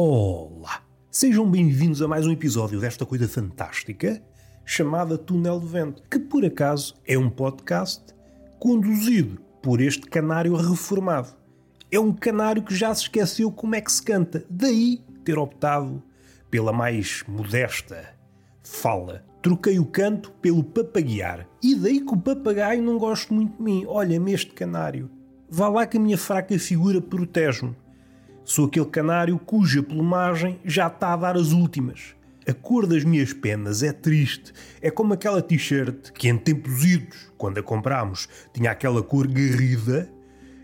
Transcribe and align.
Olá! 0.00 0.80
Sejam 1.10 1.50
bem-vindos 1.50 2.00
a 2.00 2.06
mais 2.06 2.24
um 2.24 2.30
episódio 2.30 2.78
desta 2.78 3.04
coisa 3.04 3.26
fantástica 3.26 4.22
chamada 4.64 5.18
Túnel 5.18 5.58
de 5.58 5.66
Vento, 5.66 6.04
que 6.08 6.20
por 6.20 6.44
acaso 6.44 6.94
é 7.04 7.18
um 7.18 7.28
podcast 7.28 8.04
conduzido 8.60 9.40
por 9.60 9.80
este 9.80 10.06
canário 10.06 10.54
reformado. 10.54 11.34
É 11.90 11.98
um 11.98 12.12
canário 12.12 12.62
que 12.62 12.76
já 12.76 12.94
se 12.94 13.02
esqueceu 13.02 13.50
como 13.50 13.74
é 13.74 13.80
que 13.80 13.90
se 13.90 14.00
canta, 14.00 14.44
daí 14.48 15.02
ter 15.24 15.36
optado 15.36 16.00
pela 16.48 16.72
mais 16.72 17.24
modesta 17.26 18.14
fala. 18.62 19.24
Troquei 19.42 19.80
o 19.80 19.84
canto 19.84 20.30
pelo 20.40 20.62
papaguear. 20.62 21.44
E 21.60 21.74
daí 21.74 22.00
que 22.02 22.14
o 22.14 22.20
papagaio 22.20 22.80
não 22.80 22.98
gosto 22.98 23.34
muito 23.34 23.56
de 23.56 23.62
mim. 23.64 23.84
Olha-me 23.84 24.32
este 24.32 24.52
canário. 24.52 25.10
Vá 25.50 25.68
lá 25.68 25.84
que 25.88 25.96
a 25.96 26.00
minha 26.00 26.16
fraca 26.16 26.56
figura 26.56 27.00
protege-me. 27.00 27.74
Sou 28.48 28.64
aquele 28.64 28.86
canário 28.86 29.38
cuja 29.38 29.82
plumagem 29.82 30.58
já 30.64 30.86
está 30.86 31.12
a 31.12 31.16
dar 31.18 31.36
as 31.36 31.52
últimas. 31.52 32.14
A 32.48 32.54
cor 32.54 32.86
das 32.86 33.04
minhas 33.04 33.30
penas 33.30 33.82
é 33.82 33.92
triste. 33.92 34.54
É 34.80 34.90
como 34.90 35.12
aquela 35.12 35.42
t-shirt 35.42 36.12
que 36.12 36.30
em 36.30 36.38
tempos 36.38 36.82
idos, 36.82 37.30
quando 37.36 37.58
a 37.58 37.62
comprámos, 37.62 38.26
tinha 38.54 38.70
aquela 38.70 39.02
cor 39.02 39.26
garrida. 39.26 40.10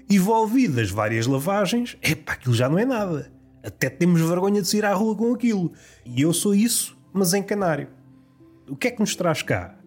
Envolvidas 0.08 0.90
várias 0.90 1.26
lavagens, 1.26 1.98
epá, 2.00 2.32
aquilo 2.32 2.54
já 2.54 2.70
não 2.70 2.78
é 2.78 2.86
nada. 2.86 3.30
Até 3.62 3.90
temos 3.90 4.22
vergonha 4.22 4.62
de 4.62 4.68
sair 4.68 4.86
à 4.86 4.94
rua 4.94 5.14
com 5.14 5.34
aquilo. 5.34 5.70
E 6.06 6.22
eu 6.22 6.32
sou 6.32 6.54
isso, 6.54 6.96
mas 7.12 7.34
em 7.34 7.42
canário. 7.42 7.88
O 8.66 8.76
que 8.76 8.88
é 8.88 8.92
que 8.92 9.00
nos 9.00 9.14
traz 9.14 9.42
cá? 9.42 9.78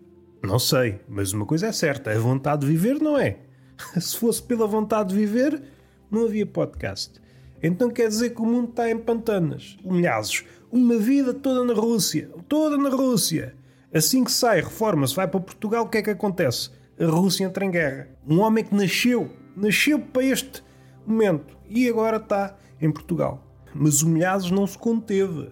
Não 0.44 0.60
sei, 0.60 1.02
mas 1.10 1.34
uma 1.34 1.48
coisa 1.48 1.66
é 1.66 1.72
certa: 1.72 2.12
a 2.12 2.20
vontade 2.20 2.62
de 2.62 2.68
viver 2.68 3.02
não 3.02 3.18
é. 3.18 3.40
Se 4.00 4.16
fosse 4.16 4.44
pela 4.44 4.68
vontade 4.68 5.10
de 5.10 5.16
viver, 5.16 5.64
não 6.12 6.26
havia 6.26 6.46
podcast. 6.46 7.26
Então 7.62 7.90
quer 7.90 8.08
dizer 8.08 8.32
que 8.32 8.42
o 8.42 8.46
mundo 8.46 8.70
está 8.70 8.90
em 8.90 8.98
pantanas, 8.98 9.78
humilhados, 9.84 10.46
uma 10.72 10.98
vida 10.98 11.34
toda 11.34 11.64
na 11.64 11.74
Rússia, 11.74 12.30
toda 12.48 12.78
na 12.78 12.90
Rússia. 12.90 13.56
Assim 13.94 14.24
que 14.24 14.32
sai, 14.32 14.62
reforma-se, 14.62 15.16
vai 15.16 15.28
para 15.28 15.40
Portugal, 15.40 15.86
o 15.86 15.90
que 15.90 15.98
é 15.98 16.02
que 16.02 16.10
acontece? 16.10 16.70
A 17.00 17.06
Rússia 17.06 17.46
entra 17.46 17.66
em 17.66 17.72
guerra. 17.72 18.10
Um 18.28 18.40
homem 18.40 18.64
que 18.64 18.76
nasceu, 18.76 19.32
nasceu 19.56 20.00
para 20.00 20.24
este 20.24 20.64
momento 21.06 21.58
e 21.70 21.88
agora 21.88 22.18
está 22.18 22.56
em 22.82 22.92
Portugal. 22.92 23.44
Mas 23.74 24.02
humilhados 24.02 24.52
não 24.52 24.68
se 24.68 24.78
conteve. 24.78 25.50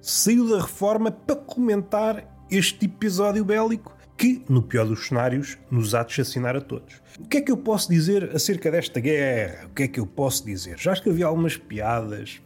Saiu 0.00 0.48
da 0.48 0.60
reforma 0.60 1.10
para 1.10 1.36
comentar 1.36 2.46
este 2.50 2.86
episódio 2.86 3.44
bélico 3.44 3.95
que, 4.16 4.42
no 4.48 4.62
pior 4.62 4.86
dos 4.86 5.06
cenários, 5.06 5.58
nos 5.70 5.94
há 5.94 6.02
de 6.02 6.12
chacinar 6.12 6.56
a 6.56 6.60
todos. 6.60 7.02
O 7.18 7.26
que 7.26 7.38
é 7.38 7.40
que 7.40 7.52
eu 7.52 7.56
posso 7.56 7.90
dizer 7.90 8.34
acerca 8.34 8.70
desta 8.70 8.98
guerra? 8.98 9.66
O 9.66 9.70
que 9.70 9.82
é 9.84 9.88
que 9.88 10.00
eu 10.00 10.06
posso 10.06 10.44
dizer? 10.44 10.78
Já 10.78 10.92
escrevi 10.92 11.22
algumas 11.22 11.56
piadas. 11.56 12.40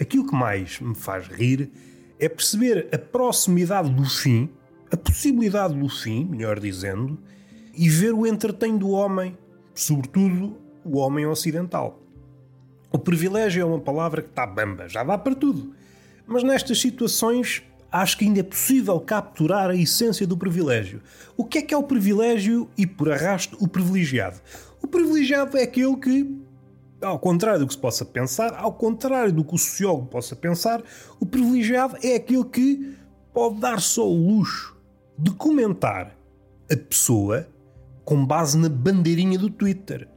Aquilo 0.00 0.26
que 0.26 0.34
mais 0.34 0.80
me 0.80 0.94
faz 0.94 1.26
rir 1.26 1.70
é 2.18 2.28
perceber 2.28 2.88
a 2.92 2.98
proximidade 2.98 3.90
do 3.90 4.04
fim, 4.04 4.48
a 4.90 4.96
possibilidade 4.96 5.74
do 5.74 5.88
fim, 5.88 6.24
melhor 6.24 6.58
dizendo, 6.58 7.18
e 7.74 7.88
ver 7.88 8.12
o 8.12 8.26
entretém 8.26 8.76
do 8.76 8.90
homem, 8.90 9.36
sobretudo 9.74 10.56
o 10.84 10.98
homem 10.98 11.26
ocidental. 11.26 12.00
O 12.92 12.98
privilégio 12.98 13.62
é 13.62 13.64
uma 13.64 13.78
palavra 13.78 14.22
que 14.22 14.30
está 14.30 14.46
bamba, 14.46 14.88
já 14.88 15.04
dá 15.04 15.16
para 15.16 15.34
tudo. 15.34 15.74
Mas 16.26 16.42
nestas 16.42 16.80
situações 16.80 17.62
acho 17.90 18.16
que 18.16 18.24
ainda 18.24 18.40
é 18.40 18.44
possível 18.44 18.98
capturar 19.00 19.70
a 19.70 19.74
essência 19.74 20.26
do 20.26 20.36
privilégio. 20.36 21.00
O 21.36 21.44
que 21.44 21.58
é 21.58 21.62
que 21.62 21.74
é 21.74 21.76
o 21.76 21.82
privilégio 21.82 22.68
e, 22.76 22.86
por 22.86 23.10
arrasto, 23.10 23.56
o 23.60 23.66
privilegiado? 23.66 24.40
O 24.82 24.86
privilegiado 24.86 25.56
é 25.56 25.62
aquele 25.62 25.96
que, 25.96 26.38
ao 27.02 27.18
contrário 27.18 27.60
do 27.60 27.66
que 27.66 27.74
se 27.74 27.78
possa 27.78 28.04
pensar, 28.04 28.54
ao 28.54 28.72
contrário 28.72 29.32
do 29.32 29.44
que 29.44 29.54
o 29.54 29.58
sociólogo 29.58 30.06
possa 30.06 30.36
pensar, 30.36 30.82
o 31.18 31.26
privilegiado 31.26 31.96
é 32.02 32.14
aquele 32.14 32.44
que 32.44 32.96
pode 33.32 33.60
dar 33.60 33.80
só 33.80 34.08
o 34.08 34.36
luxo 34.36 34.76
de 35.18 35.30
comentar 35.32 36.16
a 36.70 36.76
pessoa 36.76 37.48
com 38.04 38.24
base 38.24 38.56
na 38.56 38.68
bandeirinha 38.68 39.38
do 39.38 39.50
Twitter. 39.50 40.08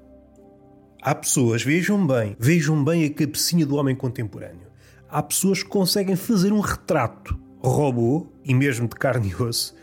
Há 1.02 1.14
pessoas, 1.14 1.62
vejam 1.64 2.08
bem, 2.08 2.36
vejam 2.40 2.84
bem 2.84 3.06
a 3.06 3.14
cabecinha 3.14 3.66
do 3.66 3.76
homem 3.76 3.96
contemporâneo. 3.96 4.68
Há 5.10 5.22
pessoas 5.22 5.62
que 5.62 5.70
conseguem 5.70 6.16
fazer 6.16 6.54
um 6.54 6.62
retrato 6.62 7.38
robô, 7.70 8.28
e 8.44 8.54
mesmo 8.54 8.88
de 8.88 8.96
carne 8.96 9.30
e 9.30 9.42
osso, 9.42 9.76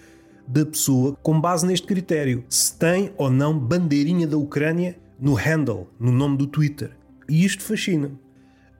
da 0.47 0.67
pessoa 0.67 1.17
com 1.23 1.41
base 1.41 1.67
neste 1.67 1.87
critério. 1.87 2.45
Se 2.49 2.77
tem 2.77 3.13
ou 3.17 3.31
não 3.31 3.59
bandeirinha 3.59 4.27
da 4.27 4.37
Ucrânia 4.37 4.99
no 5.19 5.35
handle, 5.35 5.89
no 5.99 6.11
nome 6.11 6.37
do 6.37 6.47
Twitter. 6.47 6.97
E 7.29 7.45
isto 7.45 7.63
fascina. 7.63 8.11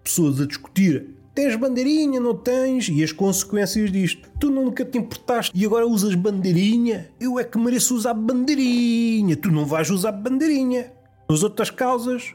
Pessoas 0.03 0.41
a 0.41 0.47
discutir 0.47 1.21
tens 1.35 1.57
bandeirinha, 1.57 2.21
não 2.21 2.35
tens, 2.35 2.89
e 2.89 3.03
as 3.03 3.13
consequências 3.13 3.91
disto. 3.91 4.29
Tu 4.39 4.51
nunca 4.51 4.85
te 4.85 4.99
importaste 4.99 5.53
e 5.55 5.65
agora 5.65 5.87
usas 5.87 6.15
bandeirinha? 6.15 7.09
Eu 7.21 7.39
é 7.39 7.45
que 7.45 7.59
mereço 7.59 7.95
usar 7.95 8.15
bandeirinha. 8.15 9.37
Tu 9.37 9.51
não 9.51 9.65
vais 9.65 9.91
usar 9.91 10.13
bandeirinha. 10.13 10.93
Nas 11.29 11.43
outras 11.43 11.71
causas, 11.71 12.35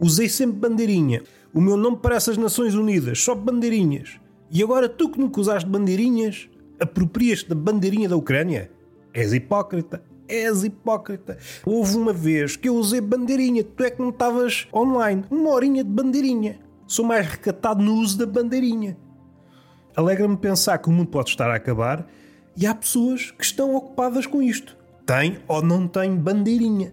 usei 0.00 0.28
sempre 0.28 0.56
bandeirinha. 0.56 1.22
O 1.52 1.60
meu 1.60 1.76
nome 1.76 1.98
parece 2.00 2.30
as 2.30 2.36
Nações 2.36 2.74
Unidas, 2.74 3.20
só 3.20 3.34
bandeirinhas. 3.34 4.19
E 4.50 4.62
agora 4.62 4.88
tu 4.88 5.08
que 5.08 5.20
nunca 5.20 5.40
usaste 5.40 5.68
bandeirinhas, 5.68 6.48
aproprias-te 6.80 7.48
da 7.48 7.54
bandeirinha 7.54 8.08
da 8.08 8.16
Ucrânia? 8.16 8.70
És 9.14 9.32
hipócrita. 9.32 10.02
És 10.26 10.64
hipócrita. 10.64 11.38
Houve 11.64 11.96
uma 11.96 12.12
vez 12.12 12.56
que 12.56 12.68
eu 12.68 12.74
usei 12.74 13.00
bandeirinha, 13.00 13.62
tu 13.62 13.84
é 13.84 13.90
que 13.90 14.00
não 14.00 14.10
estavas 14.10 14.66
online. 14.74 15.24
Uma 15.30 15.50
horinha 15.50 15.84
de 15.84 15.90
bandeirinha. 15.90 16.58
Sou 16.86 17.04
mais 17.04 17.26
recatado 17.26 17.80
no 17.80 17.94
uso 17.94 18.18
da 18.18 18.26
bandeirinha. 18.26 18.96
Alegra-me 19.94 20.36
pensar 20.36 20.78
que 20.78 20.88
o 20.88 20.92
mundo 20.92 21.08
pode 21.08 21.30
estar 21.30 21.48
a 21.50 21.54
acabar 21.54 22.08
e 22.56 22.66
há 22.66 22.74
pessoas 22.74 23.30
que 23.30 23.44
estão 23.44 23.74
ocupadas 23.76 24.26
com 24.26 24.42
isto. 24.42 24.76
Tem 25.06 25.38
ou 25.46 25.62
não 25.62 25.86
tem 25.86 26.16
bandeirinha. 26.16 26.92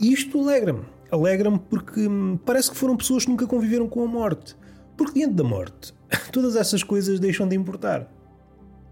Isto 0.00 0.40
alegra-me. 0.40 0.84
Alegra-me 1.10 1.58
porque 1.58 2.06
hum, 2.06 2.38
parece 2.44 2.70
que 2.70 2.76
foram 2.76 2.96
pessoas 2.96 3.24
que 3.24 3.30
nunca 3.30 3.46
conviveram 3.46 3.88
com 3.88 4.02
a 4.02 4.06
morte. 4.06 4.56
Porque 4.96 5.20
diante 5.20 5.34
da 5.34 5.44
morte, 5.44 5.92
todas 6.32 6.56
essas 6.56 6.82
coisas 6.82 7.18
deixam 7.20 7.48
de 7.48 7.56
importar. 7.56 8.08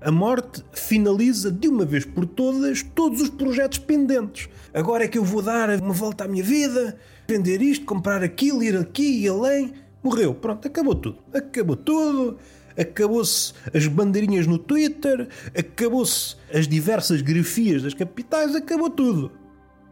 A 0.00 0.10
morte 0.10 0.64
finaliza 0.72 1.50
de 1.50 1.68
uma 1.68 1.84
vez 1.84 2.04
por 2.04 2.26
todas 2.26 2.82
todos 2.82 3.20
os 3.20 3.28
projetos 3.30 3.78
pendentes. 3.78 4.48
Agora 4.74 5.04
é 5.04 5.08
que 5.08 5.16
eu 5.16 5.24
vou 5.24 5.40
dar 5.40 5.70
uma 5.80 5.94
volta 5.94 6.24
à 6.24 6.28
minha 6.28 6.42
vida, 6.42 6.98
vender 7.28 7.62
isto, 7.62 7.84
comprar 7.84 8.22
aquilo, 8.22 8.64
ir 8.64 8.76
aqui 8.76 9.20
e 9.20 9.28
além. 9.28 9.72
Morreu, 10.02 10.34
pronto, 10.34 10.66
acabou 10.66 10.96
tudo. 10.96 11.18
Acabou 11.32 11.76
tudo. 11.76 12.36
Acabou-se 12.76 13.52
as 13.72 13.86
bandeirinhas 13.86 14.46
no 14.46 14.58
Twitter, 14.58 15.28
acabou-se 15.56 16.36
as 16.52 16.66
diversas 16.66 17.20
grafias 17.20 17.82
das 17.82 17.94
capitais, 17.94 18.56
acabou 18.56 18.90
tudo. 18.90 19.30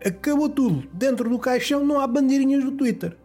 Acabou 0.05 0.49
tudo. 0.49 0.89
Dentro 0.93 1.29
do 1.29 1.39
caixão 1.39 1.85
não 1.85 2.01
há 2.01 2.07
bandeirinhas 2.07 2.65
no 2.65 2.73
Twitter. 2.73 3.17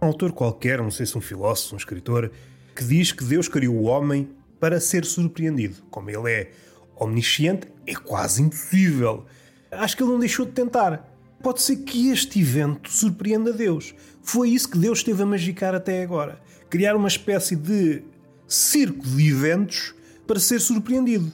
Um 0.00 0.06
autor 0.06 0.32
qualquer, 0.32 0.78
não 0.78 0.92
sei 0.92 1.06
se 1.06 1.18
um 1.18 1.20
filósofo, 1.20 1.74
um 1.74 1.78
escritor, 1.78 2.30
que 2.74 2.84
diz 2.84 3.10
que 3.10 3.24
Deus 3.24 3.48
criou 3.48 3.74
o 3.74 3.82
homem 3.82 4.28
para 4.60 4.80
ser 4.80 5.04
surpreendido. 5.04 5.76
Como 5.90 6.08
ele 6.08 6.30
é 6.30 6.52
omnisciente, 6.96 7.66
é 7.84 7.94
quase 7.94 8.42
impossível. 8.42 9.26
Acho 9.72 9.96
que 9.96 10.02
ele 10.02 10.12
não 10.12 10.20
deixou 10.20 10.46
de 10.46 10.52
tentar. 10.52 11.12
Pode 11.42 11.62
ser 11.62 11.78
que 11.78 12.10
este 12.10 12.40
evento 12.40 12.90
surpreenda 12.90 13.52
Deus. 13.52 13.92
Foi 14.22 14.50
isso 14.50 14.70
que 14.70 14.78
Deus 14.78 14.98
esteve 14.98 15.22
a 15.22 15.26
magicar 15.26 15.74
até 15.74 16.02
agora. 16.02 16.40
Criar 16.70 16.94
uma 16.94 17.08
espécie 17.08 17.56
de 17.56 18.02
circo 18.46 19.04
de 19.04 19.28
eventos 19.28 19.94
para 20.26 20.38
ser 20.38 20.60
surpreendido. 20.60 21.32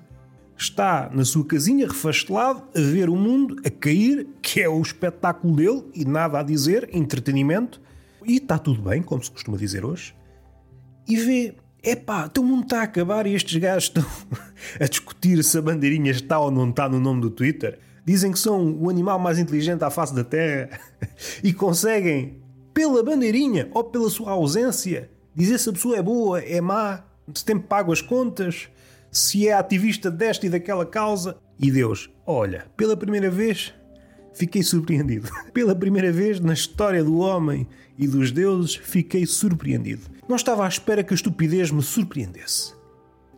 Está 0.56 1.11
na 1.12 1.25
sua 1.25 1.44
casinha, 1.44 1.87
refastelado, 1.87 2.62
a 2.75 2.81
ver 2.81 3.11
o 3.11 3.16
mundo 3.16 3.56
a 3.64 3.70
cair, 3.70 4.26
que 4.40 4.61
é 4.61 4.69
o 4.69 4.81
espetáculo 4.81 5.55
dele, 5.55 5.84
e 5.94 6.05
nada 6.05 6.38
a 6.38 6.43
dizer, 6.43 6.88
entretenimento, 6.93 7.81
e 8.26 8.37
está 8.37 8.59
tudo 8.59 8.82
bem, 8.82 9.03
como 9.03 9.23
se 9.23 9.31
costuma 9.31 9.56
dizer 9.56 9.85
hoje 9.85 10.15
e 11.06 11.17
vê, 11.17 11.55
epá, 11.82 12.26
então 12.31 12.43
o 12.43 12.47
mundo 12.47 12.65
está 12.65 12.81
a 12.81 12.85
acabar 12.85 13.26
e 13.26 13.35
estes 13.35 13.56
gajos 13.61 13.85
estão 13.85 14.05
a 14.81 14.87
discutir 14.87 15.43
se 15.44 15.59
a 15.59 15.62
bandeirinha 15.62 16.11
está 16.11 16.38
ou 16.38 16.50
não 16.50 16.71
está 16.71 16.88
no 16.88 16.99
nome 16.99 17.21
do 17.21 17.31
Twitter. 17.31 17.79
Dizem 18.05 18.32
que 18.32 18.38
são 18.38 18.73
o 18.81 18.91
animal 18.91 19.19
mais 19.19 19.38
inteligente 19.38 19.82
à 19.82 19.91
face 19.91 20.15
da 20.15 20.25
Terra 20.25 20.79
e 21.43 21.53
conseguem, 21.53 22.43
pela 22.73 23.03
bandeirinha 23.03 23.69
ou 23.73 23.85
pela 23.85 24.11
sua 24.11 24.32
ausência, 24.32 25.11
dizer 25.35 25.59
se 25.59 25.69
a 25.69 25.73
pessoa 25.73 25.97
é 25.97 26.03
boa, 26.03 26.41
é 26.41 26.61
má, 26.61 27.05
se 27.35 27.44
tem 27.44 27.59
pago 27.59 27.93
as 27.93 28.00
contas, 28.00 28.69
se 29.11 29.49
é 29.49 29.53
ativista 29.53 30.11
desta 30.11 30.47
e 30.47 30.50
daquela 30.50 30.85
causa. 30.85 31.37
E 31.59 31.71
Deus, 31.71 32.11
olha, 32.26 32.67
pela 32.76 32.97
primeira 32.97 33.31
vez 33.31 33.73
fiquei 34.34 34.62
surpreendido. 34.62 35.28
Pela 35.52 35.75
primeira 35.75 36.12
vez 36.12 36.40
na 36.40 36.52
história 36.52 37.02
do 37.02 37.19
homem 37.19 37.66
e 37.98 38.06
dos 38.06 38.31
deuses, 38.31 38.75
fiquei 38.76 39.25
surpreendido. 39.26 40.02
Não 40.28 40.36
estava 40.36 40.64
à 40.64 40.69
espera 40.69 41.02
que 41.02 41.14
a 41.14 41.16
estupidez 41.16 41.70
me 41.70 41.82
surpreendesse. 41.82 42.75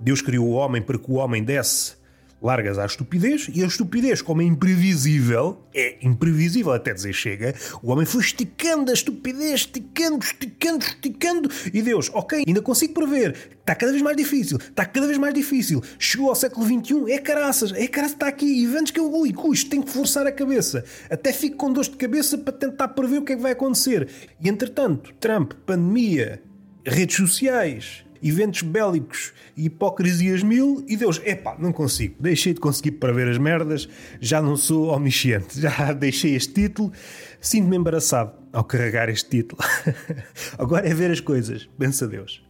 Deus 0.01 0.21
criou 0.21 0.47
o 0.47 0.53
homem 0.53 0.83
para 0.83 0.99
que 0.99 1.11
o 1.11 1.15
homem 1.15 1.43
desse 1.43 1.95
largas 2.41 2.79
à 2.79 2.87
estupidez 2.87 3.49
e 3.55 3.63
a 3.63 3.67
estupidez, 3.67 4.23
como 4.23 4.43
é 4.43 4.45
imprevisível, 4.45 5.63
é 5.75 5.97
imprevisível 6.03 6.73
até 6.73 6.93
dizer 6.93 7.13
chega, 7.13 7.55
o 7.83 7.91
homem 7.91 8.07
foi 8.07 8.21
esticando 8.21 8.91
a 8.91 8.95
estupidez, 8.95 9.61
esticando, 9.61 10.25
esticando, 10.25 10.85
esticando 10.85 11.51
e 11.73 11.83
Deus, 11.83 12.11
ok, 12.13 12.45
ainda 12.47 12.63
consigo 12.63 12.95
prever, 12.95 13.57
está 13.61 13.75
cada 13.75 13.93
vez 13.93 14.03
mais 14.03 14.17
difícil, 14.17 14.59
está 14.59 14.85
cada 14.85 15.07
vez 15.07 15.19
mais 15.19 15.35
difícil, 15.35 15.83
chegou 15.99 16.29
ao 16.29 16.35
século 16.35 16.67
XXI, 16.67 17.13
é 17.13 17.19
caraças, 17.19 17.73
é 17.73 17.87
caraças, 17.87 18.15
está 18.15 18.29
aqui, 18.29 18.65
eventos 18.65 18.93
que 18.93 19.01
eu, 19.01 19.13
ui, 19.13 19.33
custo, 19.33 19.71
tenho 19.71 19.83
que 19.83 19.91
forçar 19.91 20.27
a 20.27 20.33
cabeça, 20.33 20.85
até 21.11 21.33
fico 21.33 21.57
com 21.57 21.73
dores 21.73 21.91
de 21.91 21.97
cabeça 21.97 22.39
para 22.39 22.53
tentar 22.53 22.89
prever 22.89 23.19
o 23.19 23.23
que 23.23 23.33
é 23.33 23.37
que 23.37 23.43
vai 23.43 23.53
acontecer. 23.53 24.09
E 24.41 24.49
entretanto, 24.49 25.13
Trump, 25.19 25.53
pandemia, 25.67 26.43
redes 26.85 27.17
sociais, 27.17 28.06
eventos 28.23 28.63
bélicos 28.63 29.33
e 29.57 29.67
hipocrisias 29.67 30.43
mil 30.43 30.85
e 30.89 30.97
Deus, 30.97 31.21
epá, 31.25 31.57
não 31.59 31.73
consigo, 31.73 32.17
deixei 32.21 32.55
de 32.55 32.61
conseguir 32.61 32.93
prever 32.93 33.29
as 33.29 33.39
merdas, 33.39 33.89
já 34.21 34.41
não 34.41 34.57
sou 34.57 34.89
omnisciente, 34.89 35.59
já 35.61 35.93
deixei 35.93 36.35
este 36.35 36.53
título, 36.53 36.93
sinto-me 37.41 37.77
embaraçado 37.77 38.33
ao 38.53 38.65
carregar 38.65 39.09
este 39.09 39.29
título. 39.31 39.61
Agora 40.59 40.89
é 40.89 40.95
ver 40.95 41.11
as 41.11 41.21
coisas, 41.21 41.69
pensa 41.79 42.07
Deus. 42.07 42.45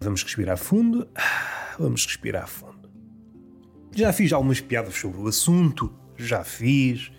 Vamos 0.00 0.22
respirar 0.22 0.56
fundo, 0.56 1.08
vamos 1.78 2.06
respirar 2.06 2.48
fundo. 2.48 2.88
Já 3.92 4.12
fiz 4.12 4.32
algumas 4.32 4.60
piadas 4.60 4.94
sobre 4.94 5.20
o 5.20 5.26
assunto, 5.26 5.92
já 6.16 6.44
fiz. 6.44 7.10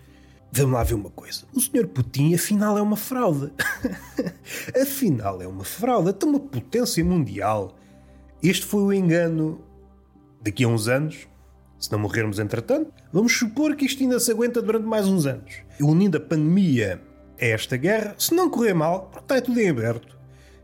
Vamos 0.51 0.73
lá 0.73 0.83
ver 0.83 0.95
uma 0.95 1.09
coisa. 1.09 1.43
O 1.53 1.59
Sr. 1.59 1.87
Putin, 1.87 2.33
afinal, 2.33 2.77
é 2.77 2.81
uma 2.81 2.95
fraude. 2.95 3.51
afinal, 4.81 5.41
é 5.41 5.47
uma 5.47 5.63
fraude. 5.63 6.13
Tem 6.13 6.29
uma 6.29 6.39
potência 6.39 7.03
mundial 7.03 7.75
este 8.41 8.65
foi 8.65 8.81
o 8.81 8.93
engano 8.93 9.61
daqui 10.41 10.63
a 10.63 10.67
uns 10.67 10.87
anos, 10.87 11.27
se 11.77 11.91
não 11.91 11.99
morrermos 11.99 12.39
entretanto. 12.39 12.91
Vamos 13.11 13.37
supor 13.37 13.75
que 13.75 13.85
isto 13.85 14.01
ainda 14.01 14.19
se 14.19 14.31
aguenta 14.31 14.61
durante 14.61 14.85
mais 14.85 15.07
uns 15.07 15.25
anos. 15.25 15.61
Unindo 15.79 16.17
a 16.17 16.21
pandemia 16.21 17.01
a 17.39 17.45
esta 17.45 17.77
guerra, 17.77 18.15
se 18.17 18.33
não 18.33 18.49
correr 18.49 18.73
mal, 18.73 19.11
está 19.19 19.41
tudo 19.41 19.59
em 19.59 19.69
aberto. 19.69 20.17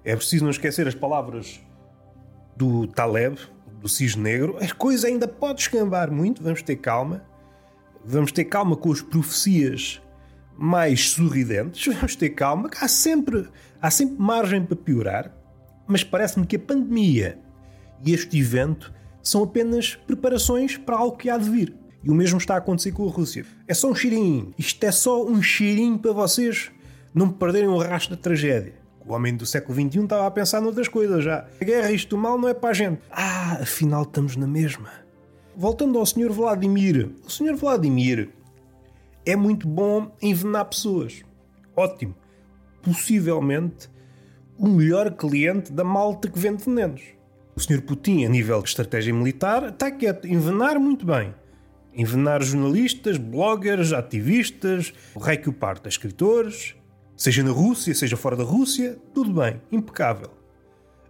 É 0.03 0.15
preciso 0.15 0.43
não 0.43 0.51
esquecer 0.51 0.87
as 0.87 0.95
palavras 0.95 1.59
do 2.55 2.87
Taleb, 2.87 3.37
do 3.81 3.89
Cisne 3.89 4.23
Negro. 4.23 4.57
A 4.61 4.73
coisa 4.73 5.07
ainda 5.07 5.27
pode 5.27 5.61
escambar 5.61 6.11
muito, 6.11 6.43
vamos 6.43 6.61
ter 6.61 6.75
calma. 6.75 7.23
Vamos 8.03 8.31
ter 8.31 8.45
calma 8.45 8.75
com 8.75 8.91
as 8.91 9.01
profecias 9.01 10.01
mais 10.57 11.09
sorridentes, 11.09 11.91
vamos 11.95 12.15
ter 12.15 12.29
calma, 12.29 12.69
há 12.79 12.87
sempre, 12.87 13.49
há 13.81 13.91
sempre 13.91 14.15
margem 14.17 14.63
para 14.63 14.75
piorar, 14.75 15.35
mas 15.87 16.03
parece-me 16.03 16.45
que 16.45 16.55
a 16.55 16.59
pandemia 16.59 17.39
e 18.03 18.13
este 18.13 18.39
evento 18.39 18.93
são 19.21 19.43
apenas 19.43 19.95
preparações 19.95 20.77
para 20.77 20.97
algo 20.97 21.17
que 21.17 21.29
há 21.29 21.37
de 21.37 21.49
vir. 21.49 21.75
E 22.03 22.09
o 22.09 22.13
mesmo 22.13 22.37
está 22.37 22.53
a 22.53 22.57
acontecer 22.57 22.91
com 22.91 23.07
a 23.07 23.11
Rússia. 23.11 23.45
É 23.67 23.73
só 23.73 23.89
um 23.89 23.95
cheirinho. 23.95 24.53
Isto 24.57 24.83
é 24.83 24.91
só 24.91 25.25
um 25.25 25.41
cheirinho 25.41 25.97
para 25.97 26.11
vocês 26.11 26.71
não 27.13 27.29
perderem 27.29 27.67
o 27.67 27.77
rastro 27.79 28.15
da 28.15 28.21
tragédia. 28.21 28.73
O 29.07 29.13
homem 29.13 29.35
do 29.35 29.45
século 29.45 29.73
XXI 29.73 30.03
estava 30.03 30.27
a 30.27 30.31
pensar 30.31 30.61
noutras 30.61 30.87
coisas 30.87 31.23
já. 31.23 31.47
A 31.59 31.63
guerra, 31.63 31.91
isto 31.91 32.17
mal, 32.17 32.37
não 32.37 32.49
é 32.49 32.53
para 32.53 32.69
a 32.69 32.73
gente. 32.73 33.01
Ah, 33.09 33.59
afinal 33.61 34.03
estamos 34.03 34.35
na 34.35 34.45
mesma. 34.45 34.89
Voltando 35.55 35.97
ao 35.97 36.05
Sr. 36.05 36.31
Vladimir. 36.31 37.11
O 37.25 37.29
Sr. 37.29 37.55
Vladimir 37.55 38.29
é 39.25 39.35
muito 39.35 39.67
bom 39.67 40.11
em 40.21 40.31
envenenar 40.31 40.65
pessoas. 40.65 41.23
Ótimo. 41.75 42.15
Possivelmente 42.81 43.89
o 44.57 44.67
melhor 44.67 45.11
cliente 45.11 45.71
da 45.71 45.83
malta 45.83 46.29
que 46.29 46.37
vende 46.37 46.63
venenos. 46.63 47.01
O 47.55 47.59
Sr. 47.61 47.81
Putin, 47.81 48.25
a 48.25 48.29
nível 48.29 48.61
de 48.61 48.67
estratégia 48.67 49.13
militar, 49.13 49.69
está 49.69 49.89
quieto. 49.89 50.27
Envenenar 50.27 50.77
muito 50.77 51.05
bem. 51.05 51.33
Envenenar 51.93 52.43
jornalistas, 52.43 53.17
bloggers, 53.17 53.93
ativistas, 53.93 54.93
o 55.15 55.19
rei 55.19 55.37
que 55.37 55.47
o 55.47 55.53
parta, 55.53 55.87
escritores, 55.87 56.75
seja 57.15 57.41
na 57.43 57.51
Rússia, 57.51 57.95
seja 57.95 58.17
fora 58.17 58.35
da 58.35 58.43
Rússia, 58.43 58.97
tudo 59.13 59.31
bem, 59.31 59.61
impecável. 59.71 60.31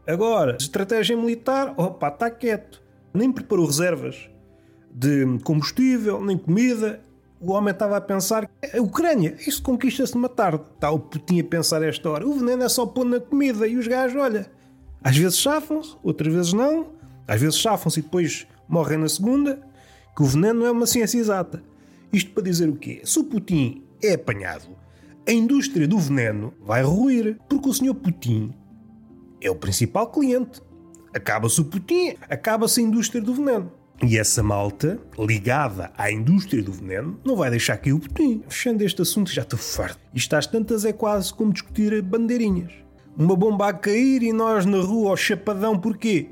Agora, 0.06 0.56
estratégia 0.60 1.18
militar, 1.18 1.74
opa, 1.78 2.10
está 2.10 2.30
quieto. 2.30 2.80
Nem 3.12 3.32
preparou 3.32 3.66
reservas 3.66 4.30
de 4.92 5.26
combustível, 5.44 6.24
nem 6.24 6.38
comida. 6.38 7.02
O 7.42 7.54
homem 7.54 7.72
estava 7.72 7.98
a 7.98 8.02
pensar: 8.02 8.48
a 8.72 8.80
Ucrânia, 8.80 9.36
isso 9.40 9.64
conquista-se 9.64 10.14
numa 10.14 10.30
tarde. 10.30 10.64
Está 10.76 10.92
o 10.92 11.00
Putin 11.00 11.40
a 11.40 11.44
pensar 11.44 11.82
esta 11.82 12.08
hora: 12.08 12.28
o 12.28 12.34
veneno 12.36 12.62
é 12.62 12.70
só 12.70 12.86
pôr 12.86 13.04
na 13.04 13.20
comida. 13.20 13.68
E 13.68 13.76
os 13.78 13.88
gajos, 13.88 14.22
olha, 14.22 14.46
às 15.06 15.16
vezes 15.16 15.38
chafam-se, 15.38 15.96
outras 16.02 16.34
vezes 16.34 16.52
não. 16.52 16.88
Às 17.28 17.40
vezes 17.40 17.60
chafam-se 17.60 18.00
e 18.00 18.02
depois 18.02 18.48
morrem 18.68 18.98
na 18.98 19.08
segunda. 19.08 19.62
Que 20.18 20.24
o 20.24 20.26
veneno 20.26 20.62
não 20.62 20.66
é 20.66 20.72
uma 20.72 20.88
ciência 20.88 21.20
exata. 21.20 21.62
Isto 22.12 22.32
para 22.32 22.42
dizer 22.42 22.68
o 22.68 22.76
quê? 22.76 23.02
Se 23.06 23.20
o 23.20 23.24
Putin 23.24 23.84
é 24.02 24.14
apanhado, 24.14 24.76
a 25.28 25.32
indústria 25.32 25.88
do 25.88 26.00
veneno 26.00 26.56
vai 26.60 26.82
ruir. 26.82 27.38
Porque 27.48 27.70
o 27.70 27.74
Sr. 27.74 27.94
Putin 27.94 28.52
é 29.40 29.52
o 29.52 29.56
principal 29.56 30.08
cliente. 30.08 30.60
Acaba-se 31.14 31.62
o 31.62 31.66
Putin, 31.66 32.16
acaba-se 32.28 32.80
a 32.80 32.84
indústria 32.84 33.22
do 33.22 33.36
veneno. 33.36 33.72
E 34.02 34.18
essa 34.18 34.42
malta, 34.42 35.00
ligada 35.20 35.92
à 35.96 36.12
indústria 36.12 36.64
do 36.64 36.72
veneno, 36.72 37.20
não 37.24 37.36
vai 37.36 37.52
deixar 37.52 37.78
cair 37.78 37.94
o 37.94 38.00
Putin. 38.00 38.42
Fechando 38.50 38.84
este 38.84 39.04
assunto, 39.04 39.32
já 39.32 39.44
estou 39.44 39.60
farto. 39.60 40.00
Isto 40.16 40.36
às 40.36 40.48
tantas 40.48 40.84
é 40.84 40.92
quase 40.92 41.32
como 41.32 41.54
discutir 41.54 42.02
bandeirinhas 42.02 42.85
uma 43.18 43.36
bomba 43.36 43.70
a 43.70 43.74
cair 43.74 44.24
e 44.24 44.34
nós 44.34 44.66
na 44.66 44.80
rua 44.80 45.12
ao 45.12 45.18
chapadão, 45.18 45.80
porquê? 45.80 46.30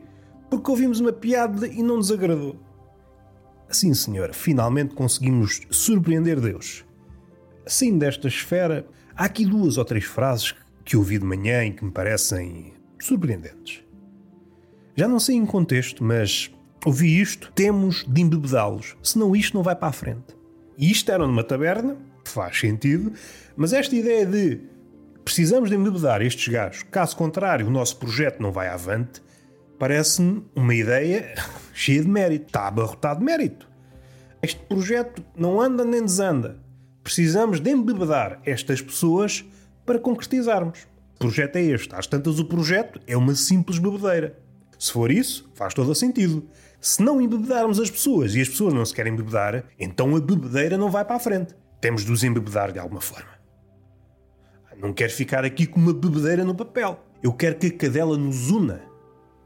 Porque 0.50 0.70
ouvimos 0.70 1.00
uma 1.00 1.14
piada 1.14 1.68
e 1.68 1.82
não 1.82 1.98
nos 1.98 2.12
agradou. 2.12 2.58
Assim, 3.70 3.94
senhor, 3.94 4.34
finalmente 4.34 4.94
conseguimos 4.94 5.62
surpreender 5.72 6.40
Deus. 6.40 6.86
Assim, 7.66 7.98
desta 7.98 8.28
esfera, 8.28 8.86
há 9.16 9.26
aqui 9.26 9.46
duas 9.46 9.78
ou 9.78 9.86
três 9.86 10.04
frases 10.04 10.54
que 10.84 10.98
ouvi 10.98 11.18
de 11.18 11.26
manhã 11.26 11.64
e 11.66 11.72
que 11.72 11.84
me 11.84 11.92
parecem 11.92 12.74
surpreendentes. 13.00 13.82
Já 14.96 15.08
não 15.08 15.20
sei 15.20 15.38
em 15.38 15.46
contexto, 15.46 16.04
mas 16.04 16.52
ouvi 16.86 17.20
isto, 17.20 17.52
temos 17.56 18.06
de 18.08 18.22
embebedá-los, 18.22 18.96
senão 19.02 19.36
isto 19.36 19.56
não 19.56 19.64
vai 19.64 19.76
para 19.76 19.88
a 19.88 19.94
frente. 19.94 20.36
E 20.78 20.92
isto 20.92 21.12
era 21.12 21.26
numa 21.26 21.44
taberna, 21.44 21.98
faz 22.26 22.60
sentido, 22.60 23.14
mas 23.56 23.74
esta 23.74 23.96
ideia 23.96 24.26
de 24.26 24.73
precisamos 25.24 25.70
de 25.70 25.76
embebedar 25.76 26.22
estes 26.22 26.48
gajos, 26.48 26.84
caso 26.84 27.16
contrário, 27.16 27.68
o 27.68 27.72
nosso 27.72 27.98
projeto 27.98 28.42
não 28.42 28.52
vai 28.52 28.68
avante, 28.68 29.22
parece-me 29.80 30.46
uma 30.56 30.74
ideia 30.74 31.34
cheia 31.74 32.02
de 32.02 32.08
mérito. 32.08 32.48
Está 32.48 32.68
abarrotado 32.68 33.20
de 33.20 33.26
mérito. 33.26 33.68
Este 34.42 34.60
projeto 34.62 35.24
não 35.36 35.62
anda 35.62 35.86
nem 35.86 36.02
desanda. 36.02 36.60
Precisamos 37.04 37.60
de 37.60 37.70
embebedar 37.70 38.42
estas 38.46 38.82
pessoas 38.82 39.46
para 39.86 40.00
concretizarmos. 40.00 40.88
O 41.16 41.20
projeto 41.20 41.56
é 41.58 41.62
este. 41.62 41.94
Às 41.96 42.08
tantas, 42.08 42.40
o 42.40 42.46
projeto 42.46 43.00
é 43.08 43.16
uma 43.16 43.36
simples 43.36 43.80
bebedeira. 43.80 44.38
Se 44.78 44.92
for 44.92 45.12
isso, 45.12 45.50
faz 45.54 45.74
todo 45.74 45.92
o 45.92 45.96
sentido. 45.96 46.46
Se 46.80 47.02
não 47.02 47.22
embebedarmos 47.22 47.80
as 47.80 47.90
pessoas 47.90 48.36
e 48.36 48.42
as 48.42 48.50
pessoas 48.50 48.74
não 48.74 48.86
se 48.86 48.94
querem 48.94 49.14
embebedar, 49.14 49.64
então 49.80 50.16
a 50.16 50.20
bebedeira 50.20 50.78
não 50.78 50.90
vai 50.90 51.06
para 51.06 51.16
a 51.16 51.20
frente. 51.20 51.56
Temos 51.80 52.04
de 52.04 52.12
os 52.12 52.24
embebedar 52.24 52.72
de 52.74 52.80
alguma 52.80 53.00
forma. 53.00 53.43
Não 54.78 54.94
quero 54.94 55.12
ficar 55.12 55.46
aqui 55.46 55.66
com 55.66 55.80
uma 55.80 55.94
bebedeira 55.94 56.44
no 56.44 56.56
papel. 56.56 57.00
Eu 57.22 57.34
quero 57.34 57.56
que 57.56 57.68
a 57.68 57.72
cadela 57.72 58.18
nos 58.18 58.50
una. 58.50 58.82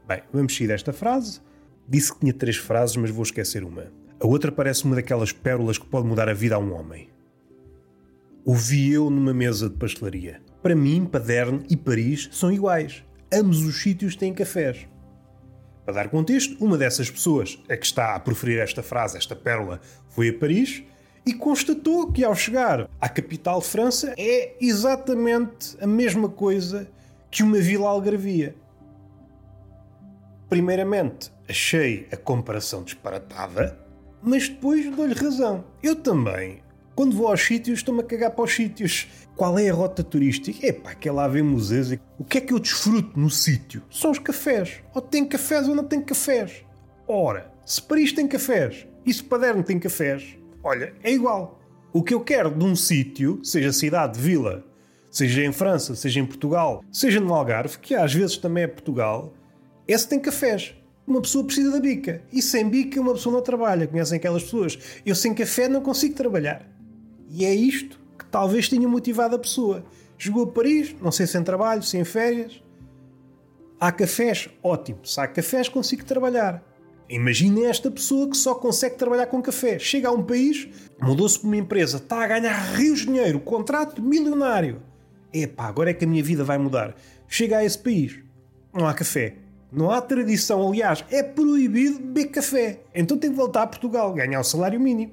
Bem, 0.06 0.22
vamos 0.32 0.54
seguir 0.54 0.72
esta 0.72 0.92
frase. 0.92 1.40
Disse 1.86 2.12
que 2.12 2.20
tinha 2.20 2.32
três 2.32 2.56
frases, 2.56 2.96
mas 2.96 3.10
vou 3.10 3.22
esquecer 3.22 3.62
uma. 3.64 3.86
A 4.20 4.26
outra 4.26 4.50
parece 4.50 4.84
uma 4.84 4.96
daquelas 4.96 5.32
pérolas 5.32 5.78
que 5.78 5.86
pode 5.86 6.06
mudar 6.06 6.28
a 6.28 6.34
vida 6.34 6.56
a 6.56 6.58
um 6.58 6.72
homem. 6.74 7.08
Ouvi 8.44 8.92
eu 8.92 9.10
numa 9.10 9.32
mesa 9.32 9.68
de 9.68 9.76
pastelaria. 9.76 10.40
Para 10.62 10.74
mim, 10.74 11.04
Paderne 11.04 11.64
e 11.68 11.76
Paris 11.76 12.28
são 12.32 12.50
iguais. 12.50 13.04
Ambos 13.32 13.62
os 13.62 13.80
sítios 13.80 14.16
têm 14.16 14.32
cafés. 14.32 14.88
Para 15.84 15.94
dar 15.94 16.08
contexto, 16.08 16.56
uma 16.62 16.76
dessas 16.76 17.10
pessoas 17.10 17.58
a 17.68 17.76
que 17.76 17.86
está 17.86 18.14
a 18.14 18.20
proferir 18.20 18.58
esta 18.58 18.82
frase, 18.82 19.16
esta 19.16 19.36
pérola, 19.36 19.80
foi 20.08 20.30
a 20.30 20.34
Paris 20.34 20.82
e 21.28 21.34
constatou 21.34 22.10
que 22.10 22.24
ao 22.24 22.34
chegar 22.34 22.88
à 22.98 23.06
capital 23.06 23.60
de 23.60 23.66
França 23.66 24.14
é 24.16 24.56
exatamente 24.58 25.76
a 25.78 25.86
mesma 25.86 26.26
coisa 26.26 26.88
que 27.30 27.42
uma 27.42 27.58
vila 27.58 27.86
algarvia. 27.86 28.56
Primeiramente, 30.48 31.30
achei 31.46 32.08
a 32.10 32.16
comparação 32.16 32.82
disparatada, 32.82 33.78
mas 34.22 34.48
depois 34.48 34.90
dou-lhe 34.96 35.12
razão. 35.12 35.66
Eu 35.82 35.96
também, 35.96 36.62
quando 36.94 37.14
vou 37.14 37.28
aos 37.28 37.42
sítios, 37.42 37.80
estou-me 37.80 38.00
a 38.00 38.04
cagar 38.04 38.30
para 38.30 38.44
os 38.46 38.54
sítios. 38.54 39.06
Qual 39.36 39.58
é 39.58 39.68
a 39.68 39.74
rota 39.74 40.02
turística? 40.02 40.66
É 40.66 40.72
pá, 40.72 40.94
que 40.94 41.10
é 41.10 41.12
lá 41.12 41.28
ver 41.28 41.44
museus. 41.44 41.92
O 42.18 42.24
que 42.24 42.38
é 42.38 42.40
que 42.40 42.54
eu 42.54 42.58
desfruto 42.58 43.20
no 43.20 43.28
sítio? 43.28 43.82
São 43.90 44.12
os 44.12 44.18
cafés. 44.18 44.80
Ou 44.94 45.02
tem 45.02 45.26
cafés 45.26 45.68
ou 45.68 45.74
não 45.74 45.84
tem 45.84 46.00
cafés. 46.00 46.64
Ora, 47.06 47.52
se 47.66 47.82
Paris 47.82 48.12
tem 48.12 48.26
cafés 48.26 48.86
e 49.04 49.12
se 49.12 49.22
Paderno 49.22 49.62
tem 49.62 49.78
cafés, 49.78 50.37
Olha, 50.62 50.94
é 51.02 51.12
igual. 51.12 51.60
O 51.92 52.02
que 52.02 52.12
eu 52.12 52.20
quero 52.20 52.50
de 52.50 52.64
um 52.64 52.76
sítio, 52.76 53.40
seja 53.42 53.72
cidade, 53.72 54.18
vila, 54.18 54.64
seja 55.10 55.44
em 55.44 55.52
França, 55.52 55.94
seja 55.94 56.20
em 56.20 56.26
Portugal, 56.26 56.82
seja 56.92 57.20
no 57.20 57.32
Algarve, 57.32 57.78
que 57.78 57.94
às 57.94 58.12
vezes 58.12 58.36
também 58.36 58.64
é 58.64 58.66
Portugal, 58.66 59.32
é 59.86 59.96
se 59.96 60.08
tem 60.08 60.20
cafés. 60.20 60.74
uma 61.06 61.22
pessoa 61.22 61.44
precisa 61.44 61.72
da 61.72 61.80
bica. 61.80 62.22
E 62.30 62.42
sem 62.42 62.68
bica 62.68 63.00
uma 63.00 63.14
pessoa 63.14 63.34
não 63.36 63.42
trabalha. 63.42 63.86
Conhecem 63.86 64.18
aquelas 64.18 64.42
pessoas? 64.42 64.78
Eu 65.06 65.14
sem 65.14 65.34
café 65.34 65.66
não 65.66 65.80
consigo 65.80 66.14
trabalhar. 66.14 66.68
E 67.30 67.44
é 67.46 67.54
isto 67.54 67.98
que 68.18 68.26
talvez 68.26 68.68
tenha 68.68 68.86
motivado 68.86 69.34
a 69.34 69.38
pessoa. 69.38 69.84
Chegou 70.18 70.44
a 70.44 70.46
Paris, 70.46 70.94
não 71.00 71.10
sei 71.10 71.26
se 71.26 71.32
sem 71.32 71.42
trabalho, 71.42 71.82
sem 71.82 72.04
férias. 72.04 72.62
Há 73.80 73.90
cafés? 73.90 74.50
Ótimo. 74.62 74.98
Se 75.04 75.18
há 75.20 75.26
cafés, 75.26 75.68
consigo 75.68 76.04
trabalhar. 76.04 76.62
Imaginem 77.08 77.66
esta 77.66 77.90
pessoa 77.90 78.28
que 78.28 78.36
só 78.36 78.54
consegue 78.54 78.96
trabalhar 78.96 79.26
com 79.26 79.40
café. 79.40 79.78
Chega 79.78 80.08
a 80.08 80.12
um 80.12 80.22
país, 80.22 80.68
mudou-se 81.00 81.38
para 81.38 81.46
uma 81.46 81.56
empresa, 81.56 81.96
está 81.96 82.22
a 82.22 82.26
ganhar 82.26 82.54
rios 82.74 83.00
de 83.00 83.06
dinheiro, 83.06 83.40
contrato 83.40 84.02
milionário. 84.02 84.82
Epá, 85.32 85.64
agora 85.64 85.90
é 85.90 85.94
que 85.94 86.04
a 86.04 86.08
minha 86.08 86.22
vida 86.22 86.44
vai 86.44 86.58
mudar. 86.58 86.94
Chega 87.26 87.58
a 87.58 87.64
esse 87.64 87.78
país, 87.78 88.18
não 88.72 88.86
há 88.86 88.92
café. 88.92 89.36
Não 89.70 89.90
há 89.90 90.00
tradição, 90.00 90.66
aliás, 90.66 91.04
é 91.10 91.22
proibido 91.22 91.98
beber 91.98 92.28
café. 92.28 92.80
Então 92.94 93.18
tem 93.18 93.30
que 93.30 93.36
voltar 93.36 93.62
a 93.62 93.66
Portugal, 93.66 94.12
ganhar 94.14 94.40
o 94.40 94.44
salário 94.44 94.80
mínimo. 94.80 95.12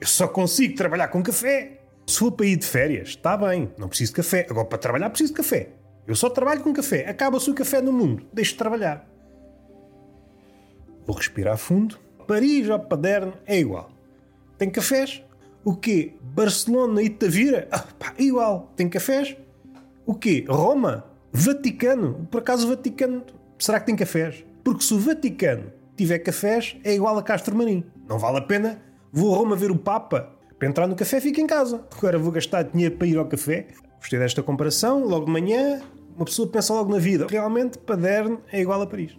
Eu 0.00 0.06
só 0.06 0.26
consigo 0.26 0.74
trabalhar 0.74 1.08
com 1.08 1.22
café. 1.22 1.80
Se 2.06 2.18
for 2.18 2.32
para 2.32 2.46
ir 2.46 2.56
de 2.56 2.66
férias, 2.66 3.10
está 3.10 3.36
bem, 3.36 3.70
não 3.78 3.88
preciso 3.88 4.12
de 4.12 4.16
café. 4.16 4.46
Agora 4.48 4.66
para 4.66 4.78
trabalhar 4.78 5.10
preciso 5.10 5.32
de 5.32 5.36
café. 5.36 5.68
Eu 6.06 6.14
só 6.14 6.30
trabalho 6.30 6.62
com 6.62 6.72
café. 6.72 7.08
Acaba-se 7.08 7.50
o 7.50 7.54
café 7.54 7.80
no 7.80 7.92
mundo. 7.92 8.26
Deixo 8.32 8.52
de 8.52 8.58
trabalhar. 8.58 9.09
Vou 11.10 11.16
respirar 11.16 11.58
fundo. 11.58 11.98
Paris 12.24 12.68
ou 12.68 12.78
Paderno 12.78 13.32
é 13.44 13.58
igual. 13.58 13.90
Tem 14.56 14.70
cafés? 14.70 15.24
O 15.64 15.74
quê? 15.74 16.14
Barcelona 16.22 17.02
e 17.02 17.10
Tavira? 17.10 17.66
Ah, 17.72 17.84
pá, 17.98 18.14
igual. 18.16 18.72
Tem 18.76 18.88
cafés? 18.88 19.36
O 20.06 20.14
quê? 20.14 20.44
Roma? 20.48 21.04
Vaticano? 21.32 22.28
Por 22.30 22.38
acaso 22.38 22.64
o 22.64 22.70
Vaticano 22.76 23.24
será 23.58 23.80
que 23.80 23.86
tem 23.86 23.96
cafés? 23.96 24.44
Porque 24.62 24.84
se 24.84 24.94
o 24.94 25.00
Vaticano 25.00 25.72
tiver 25.96 26.20
cafés, 26.20 26.76
é 26.84 26.94
igual 26.94 27.18
a 27.18 27.24
Castro 27.24 27.56
Marim. 27.56 27.82
Não 28.08 28.16
vale 28.16 28.38
a 28.38 28.42
pena. 28.42 28.80
Vou 29.12 29.34
a 29.34 29.38
Roma 29.38 29.56
ver 29.56 29.72
o 29.72 29.76
Papa. 29.76 30.30
Para 30.60 30.68
entrar 30.68 30.86
no 30.86 30.94
café, 30.94 31.20
fico 31.20 31.40
em 31.40 31.46
casa. 31.48 31.84
Agora 31.98 32.20
vou 32.20 32.30
gastar 32.30 32.62
dinheiro 32.62 32.94
para 32.94 33.08
ir 33.08 33.18
ao 33.18 33.26
café. 33.26 33.66
Gostei 33.98 34.20
desta 34.20 34.44
comparação. 34.44 35.04
Logo 35.04 35.26
de 35.26 35.32
manhã, 35.32 35.82
uma 36.14 36.24
pessoa 36.24 36.46
pensa 36.46 36.72
logo 36.72 36.92
na 36.92 37.00
vida. 37.00 37.26
Realmente, 37.28 37.78
Paderno 37.78 38.40
é 38.52 38.60
igual 38.60 38.80
a 38.80 38.86
Paris. 38.86 39.18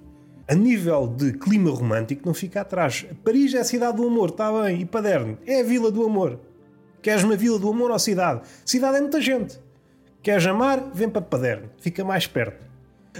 A 0.51 0.53
nível 0.53 1.07
de 1.07 1.31
clima 1.31 1.71
romântico, 1.71 2.23
não 2.25 2.33
fica 2.33 2.59
atrás. 2.59 3.05
Paris 3.23 3.53
é 3.53 3.59
a 3.59 3.63
cidade 3.63 3.95
do 3.95 4.05
amor, 4.05 4.31
está 4.31 4.51
bem. 4.51 4.81
E 4.81 4.85
Paderno 4.85 5.37
é 5.45 5.61
a 5.61 5.63
vila 5.63 5.89
do 5.89 6.05
amor. 6.05 6.41
Queres 7.01 7.23
uma 7.23 7.37
vila 7.37 7.57
do 7.57 7.69
amor 7.69 7.89
ou 7.89 7.97
cidade? 7.97 8.41
Cidade 8.65 8.97
é 8.97 8.99
muita 8.99 9.21
gente. 9.21 9.57
Queres 10.21 10.45
amar? 10.45 10.91
Vem 10.93 11.07
para 11.07 11.21
Paderno. 11.21 11.69
Fica 11.79 12.03
mais 12.03 12.27
perto. 12.27 12.65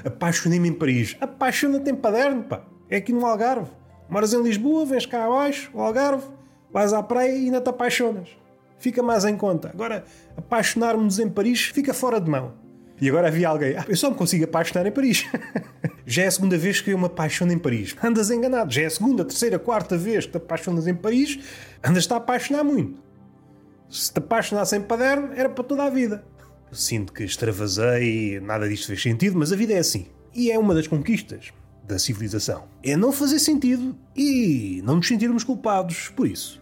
Apaixonei-me 0.04 0.68
em 0.68 0.74
Paris. 0.74 1.16
Apaixona-te 1.22 1.90
em 1.90 1.96
Paderno, 1.96 2.44
pá. 2.44 2.64
É 2.90 2.98
aqui 2.98 3.14
no 3.14 3.26
Algarve. 3.26 3.72
Moras 4.10 4.34
em 4.34 4.44
Lisboa, 4.44 4.86
vens 4.86 5.06
cá 5.06 5.24
abaixo, 5.24 5.72
o 5.74 5.80
Algarve, 5.80 6.28
vais 6.70 6.92
à 6.92 7.02
praia 7.02 7.32
e 7.32 7.46
ainda 7.46 7.62
te 7.62 7.70
apaixonas. 7.70 8.28
Fica 8.78 9.02
mais 9.02 9.24
em 9.24 9.38
conta. 9.38 9.70
Agora, 9.70 10.04
apaixonar-nos 10.36 11.18
em 11.18 11.30
Paris 11.30 11.62
fica 11.62 11.94
fora 11.94 12.20
de 12.20 12.30
mão. 12.30 12.52
E 13.02 13.10
agora 13.10 13.30
havia 13.30 13.50
alguém. 13.50 13.76
Ah, 13.76 13.86
eu 13.90 13.98
só 13.98 14.12
me 14.12 14.16
consigo 14.16 14.44
apaixonar 14.44 14.88
em 14.88 14.92
Paris. 14.92 15.26
Já 16.06 16.24
é 16.24 16.28
a 16.28 16.32
segunda 16.32 16.56
vez 16.56 16.82
que 16.82 16.92
eu 16.92 16.98
me 17.00 17.06
apaixono 17.06 17.52
em 17.52 17.58
Paris. 17.58 17.96
Andas 18.02 18.30
enganado. 18.30 18.72
Já 18.72 18.84
é 18.84 18.86
a 18.86 18.90
segunda, 18.92 19.26
terceira, 19.26 19.58
quarta 19.58 19.98
vez 19.98 20.28
que 20.28 20.34
te 20.34 20.38
apaixonas 20.38 20.86
em 20.86 20.94
Paris. 20.94 21.40
Andas-te 21.84 22.14
a 22.14 22.18
apaixonar 22.18 22.64
muito. 22.64 23.02
Se 23.90 24.14
te 24.14 24.20
apaixonasse 24.20 24.78
em 24.78 24.82
Paderno, 24.82 25.32
era 25.36 25.50
para 25.50 25.64
toda 25.64 25.84
a 25.84 25.90
vida. 25.90 26.24
Sinto 26.72 27.12
que 27.12 27.24
extravasei, 27.24 28.40
nada 28.40 28.70
disto 28.70 28.88
fez 28.88 29.02
sentido, 29.02 29.38
mas 29.38 29.52
a 29.52 29.56
vida 29.56 29.74
é 29.74 29.80
assim. 29.80 30.06
E 30.34 30.52
é 30.52 30.60
uma 30.60 30.76
das 30.76 30.86
conquistas 30.88 31.52
da 31.84 31.98
civilização. 31.98 32.66
É 32.84 32.96
não 32.96 33.12
fazer 33.12 33.40
sentido 33.40 33.98
e 34.16 34.80
não 34.86 34.98
nos 34.98 35.08
sentirmos 35.08 35.44
culpados 35.44 36.10
por 36.16 36.28
isso. 36.28 36.62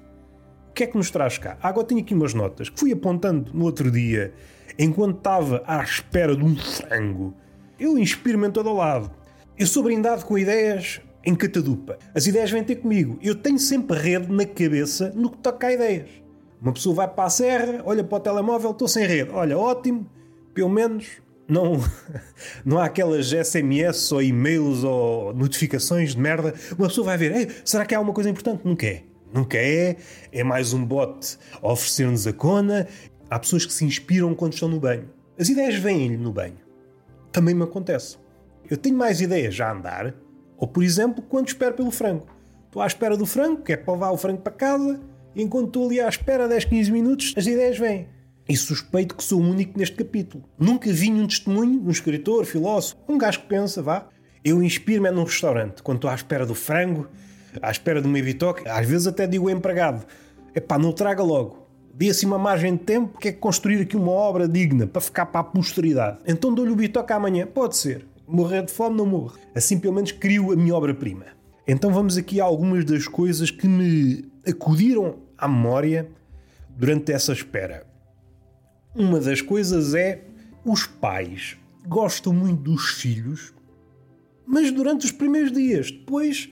O 0.70 0.74
que 0.74 0.86
é 0.86 0.88
que 0.88 0.98
nos 0.98 1.12
traz 1.12 1.38
cá? 1.38 1.58
Ah, 1.62 1.68
agora 1.68 1.86
tenho 1.86 2.00
aqui 2.00 2.14
umas 2.14 2.34
notas 2.34 2.70
que 2.70 2.80
fui 2.80 2.94
apontando 2.94 3.52
no 3.54 3.66
outro 3.66 3.92
dia 3.92 4.34
enquanto 4.78 5.18
estava 5.18 5.64
à 5.66 5.82
espera 5.84 6.36
de 6.36 6.44
um 6.44 6.56
frango. 6.56 7.34
Eu 7.80 7.98
inspiro-me 7.98 8.48
em 8.48 8.52
todo 8.52 8.70
o 8.70 8.76
lado. 8.76 9.12
Eu 9.58 9.68
sou 9.68 9.84
brindado 9.84 10.26
com 10.26 10.38
ideias 10.38 11.02
em 11.26 11.36
catadupa. 11.36 11.98
As 12.14 12.28
ideias 12.28 12.52
vêm 12.52 12.64
ter 12.64 12.78
comigo. 12.78 13.18
Eu 13.22 13.36
tenho 13.36 13.60
sempre 13.60 13.98
rede 13.98 14.32
na 14.32 14.46
cabeça 14.46 15.12
no 15.16 15.30
que 15.30 15.38
toca 15.38 15.68
a 15.68 15.74
ideias. 15.74 16.10
Uma 16.62 16.74
pessoa 16.74 16.96
vai 16.96 17.08
para 17.08 17.24
a 17.24 17.30
serra, 17.30 17.82
olha 17.86 18.04
para 18.04 18.18
o 18.18 18.20
telemóvel, 18.20 18.72
estou 18.72 18.88
sem 18.88 19.06
rede. 19.06 19.30
Olha, 19.32 19.58
ótimo, 19.58 20.06
pelo 20.54 20.70
menos 20.70 21.08
não, 21.48 21.82
não 22.66 22.78
há 22.78 22.86
aquelas 22.86 23.32
SMS 23.32 24.12
ou 24.12 24.22
e-mails 24.22 24.84
ou 24.84 25.34
notificações 25.34 26.16
de 26.16 26.20
merda. 26.20 26.54
Uma 26.78 26.88
pessoa 26.88 27.06
vai 27.06 27.18
ver, 27.18 27.62
será 27.66 27.86
que 27.86 27.96
há 27.96 27.98
alguma 27.98 28.14
coisa 28.14 28.30
importante? 28.30 28.62
Nunca 28.64 28.86
é. 28.86 29.04
Nunca 29.34 29.58
é. 29.58 29.96
É 30.32 30.44
mais 30.44 30.74
um 30.74 30.84
bot 30.84 31.38
a 31.62 31.72
oferecer-nos 31.72 32.28
a 32.28 32.34
cona. 32.34 32.88
Há 33.30 33.38
pessoas 33.38 33.66
que 33.66 33.74
se 33.74 33.86
inspiram 33.86 34.34
quando 34.34 34.54
estão 34.54 34.68
no 34.68 34.80
banho. 34.80 35.10
As 35.38 35.50
ideias 35.50 35.76
vêm-lhe 35.76 36.18
no 36.18 36.34
banho. 36.34 36.58
Também 37.32 37.54
me 37.54 37.64
acontece. 37.64 38.18
Eu 38.68 38.76
tenho 38.76 38.98
mais 38.98 39.22
ideias 39.22 39.60
a 39.60 39.72
andar, 39.72 40.16
ou 40.58 40.68
por 40.68 40.84
exemplo, 40.84 41.24
quando 41.24 41.48
espero 41.48 41.76
pelo 41.76 41.92
frango. 41.92 42.28
Estou 42.66 42.82
à 42.82 42.88
espera 42.88 43.16
do 43.16 43.26
frango, 43.26 43.62
que 43.62 43.74
é 43.74 43.78
para 43.78 43.94
levar 43.94 44.12
o 44.12 44.18
frango 44.18 44.42
para 44.42 44.52
casa, 44.52 45.00
e 45.36 45.44
enquanto 45.44 45.68
estou 45.68 45.86
ali 45.86 46.02
à 46.02 46.10
espera 46.10 46.48
10, 46.48 46.66
15 46.66 46.92
minutos, 46.92 47.34
as 47.38 47.46
ideias 47.46 47.78
vêm. 47.78 48.08
E 48.48 48.58
suspeito 48.58 49.16
que 49.16 49.24
sou 49.24 49.40
o 49.40 49.44
único 49.44 49.78
neste 49.78 49.96
capítulo. 49.96 50.44
Nunca 50.58 50.92
vi 50.92 51.12
um 51.12 51.28
testemunho 51.28 51.84
um 51.84 51.90
escritor, 51.92 52.46
filósofo, 52.46 52.98
um 53.08 53.18
gajo 53.18 53.42
que 53.42 53.48
pensa, 53.48 53.82
vá. 53.82 54.10
Eu 54.44 54.64
inspiro-me 54.64 55.12
num 55.12 55.24
restaurante, 55.24 55.84
quando 55.84 55.98
estou 55.98 56.10
à 56.10 56.16
espera 56.16 56.48
do 56.48 56.56
frango, 56.56 57.08
à 57.62 57.70
espera 57.70 58.02
de 58.02 58.08
uma 58.08 58.20
bitoque, 58.22 58.68
às 58.68 58.88
vezes 58.88 59.06
até 59.06 59.28
digo 59.28 59.50
ao 59.50 59.56
empregado: 59.56 60.06
é 60.56 60.60
pá, 60.60 60.80
não 60.80 60.92
traga 60.92 61.22
logo. 61.22 61.69
Dê 62.00 62.12
assim 62.12 62.26
uma 62.26 62.40
margem 62.40 62.78
de 62.78 62.84
tempo 62.86 63.20
que 63.20 63.28
é 63.28 63.32
construir 63.34 63.82
aqui 63.82 63.98
uma 63.98 64.12
obra 64.12 64.48
digna 64.48 64.88
para 64.88 65.02
ficar 65.02 65.26
para 65.26 65.42
a 65.42 65.44
posteridade. 65.44 66.20
Então 66.26 66.56
dou-lhe 66.56 66.72
o 66.72 66.76
bitoque 66.78 67.12
amanhã. 67.12 67.46
Pode 67.46 67.76
ser. 67.76 68.08
Morrer 68.26 68.64
de 68.64 68.72
fome 68.72 68.96
não 68.96 69.06
morro. 69.06 69.38
Assim 69.54 69.78
pelo 69.78 69.96
menos 69.96 70.14
crio 70.14 70.54
a 70.54 70.56
minha 70.56 70.74
obra-prima. 70.74 71.26
Então 71.68 71.92
vamos 71.92 72.16
aqui 72.16 72.40
a 72.40 72.46
algumas 72.46 72.86
das 72.86 73.06
coisas 73.06 73.52
que 73.52 73.68
me 73.68 74.32
acudiram 74.48 75.18
à 75.38 75.46
memória 75.46 76.10
durante 76.70 77.12
essa 77.12 77.34
espera. 77.34 77.86
Uma 78.96 79.20
das 79.20 79.42
coisas 79.42 79.94
é 79.94 80.24
os 80.64 80.86
pais 80.86 81.58
gostam 81.86 82.32
muito 82.32 82.62
dos 82.62 82.92
filhos, 82.92 83.54
mas 84.48 84.72
durante 84.72 85.06
os 85.06 85.12
primeiros 85.12 85.52
dias, 85.52 85.92
depois 85.92 86.50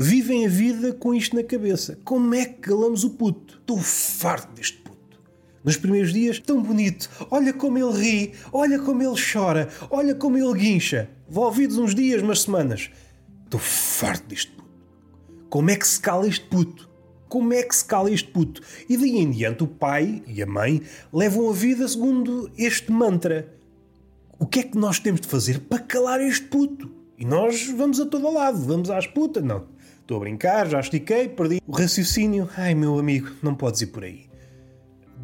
vivem 0.00 0.46
a 0.46 0.48
vida 0.48 0.92
com 0.92 1.12
isto 1.12 1.34
na 1.34 1.42
cabeça. 1.42 1.98
Como 2.04 2.32
é 2.32 2.44
que 2.46 2.60
calamos 2.60 3.02
o 3.02 3.10
puto? 3.10 3.58
Estou 3.58 3.78
farto 3.78 4.54
deste. 4.54 4.77
Nos 5.68 5.76
primeiros 5.76 6.14
dias, 6.14 6.38
tão 6.38 6.62
bonito. 6.62 7.10
Olha 7.30 7.52
como 7.52 7.76
ele 7.76 7.92
ri, 7.92 8.32
olha 8.54 8.78
como 8.78 9.02
ele 9.02 9.20
chora, 9.20 9.68
olha 9.90 10.14
como 10.14 10.38
ele 10.38 10.58
guincha. 10.58 11.10
Envolvidos 11.28 11.76
uns 11.76 11.94
dias, 11.94 12.22
umas 12.22 12.40
semanas. 12.40 12.88
Estou 13.44 13.60
farto 13.60 14.28
deste 14.28 14.50
puto. 14.50 14.70
Como 15.50 15.68
é 15.68 15.76
que 15.76 15.86
se 15.86 16.00
cala 16.00 16.26
este 16.26 16.46
puto? 16.46 16.88
Como 17.28 17.52
é 17.52 17.62
que 17.62 17.76
se 17.76 17.84
cala 17.84 18.10
este 18.10 18.30
puto? 18.30 18.62
E 18.88 18.96
daí 18.96 19.18
em 19.18 19.30
diante 19.30 19.62
o 19.62 19.66
pai 19.66 20.22
e 20.26 20.42
a 20.42 20.46
mãe 20.46 20.80
levam 21.12 21.50
a 21.50 21.52
vida 21.52 21.86
segundo 21.86 22.50
este 22.56 22.90
mantra. 22.90 23.54
O 24.38 24.46
que 24.46 24.60
é 24.60 24.62
que 24.62 24.78
nós 24.78 24.98
temos 24.98 25.20
de 25.20 25.28
fazer 25.28 25.60
para 25.60 25.80
calar 25.80 26.22
este 26.22 26.46
puto? 26.46 26.90
E 27.18 27.26
nós 27.26 27.66
vamos 27.76 28.00
a 28.00 28.06
todo 28.06 28.32
lado, 28.32 28.56
vamos 28.56 28.88
às 28.88 29.06
putas, 29.06 29.44
não. 29.44 29.66
Estou 30.00 30.16
a 30.16 30.20
brincar, 30.20 30.66
já 30.66 30.80
estiquei, 30.80 31.28
perdi 31.28 31.60
o 31.66 31.72
raciocínio. 31.72 32.48
Ai, 32.56 32.74
meu 32.74 32.98
amigo, 32.98 33.28
não 33.42 33.54
podes 33.54 33.82
ir 33.82 33.88
por 33.88 34.04
aí. 34.04 34.27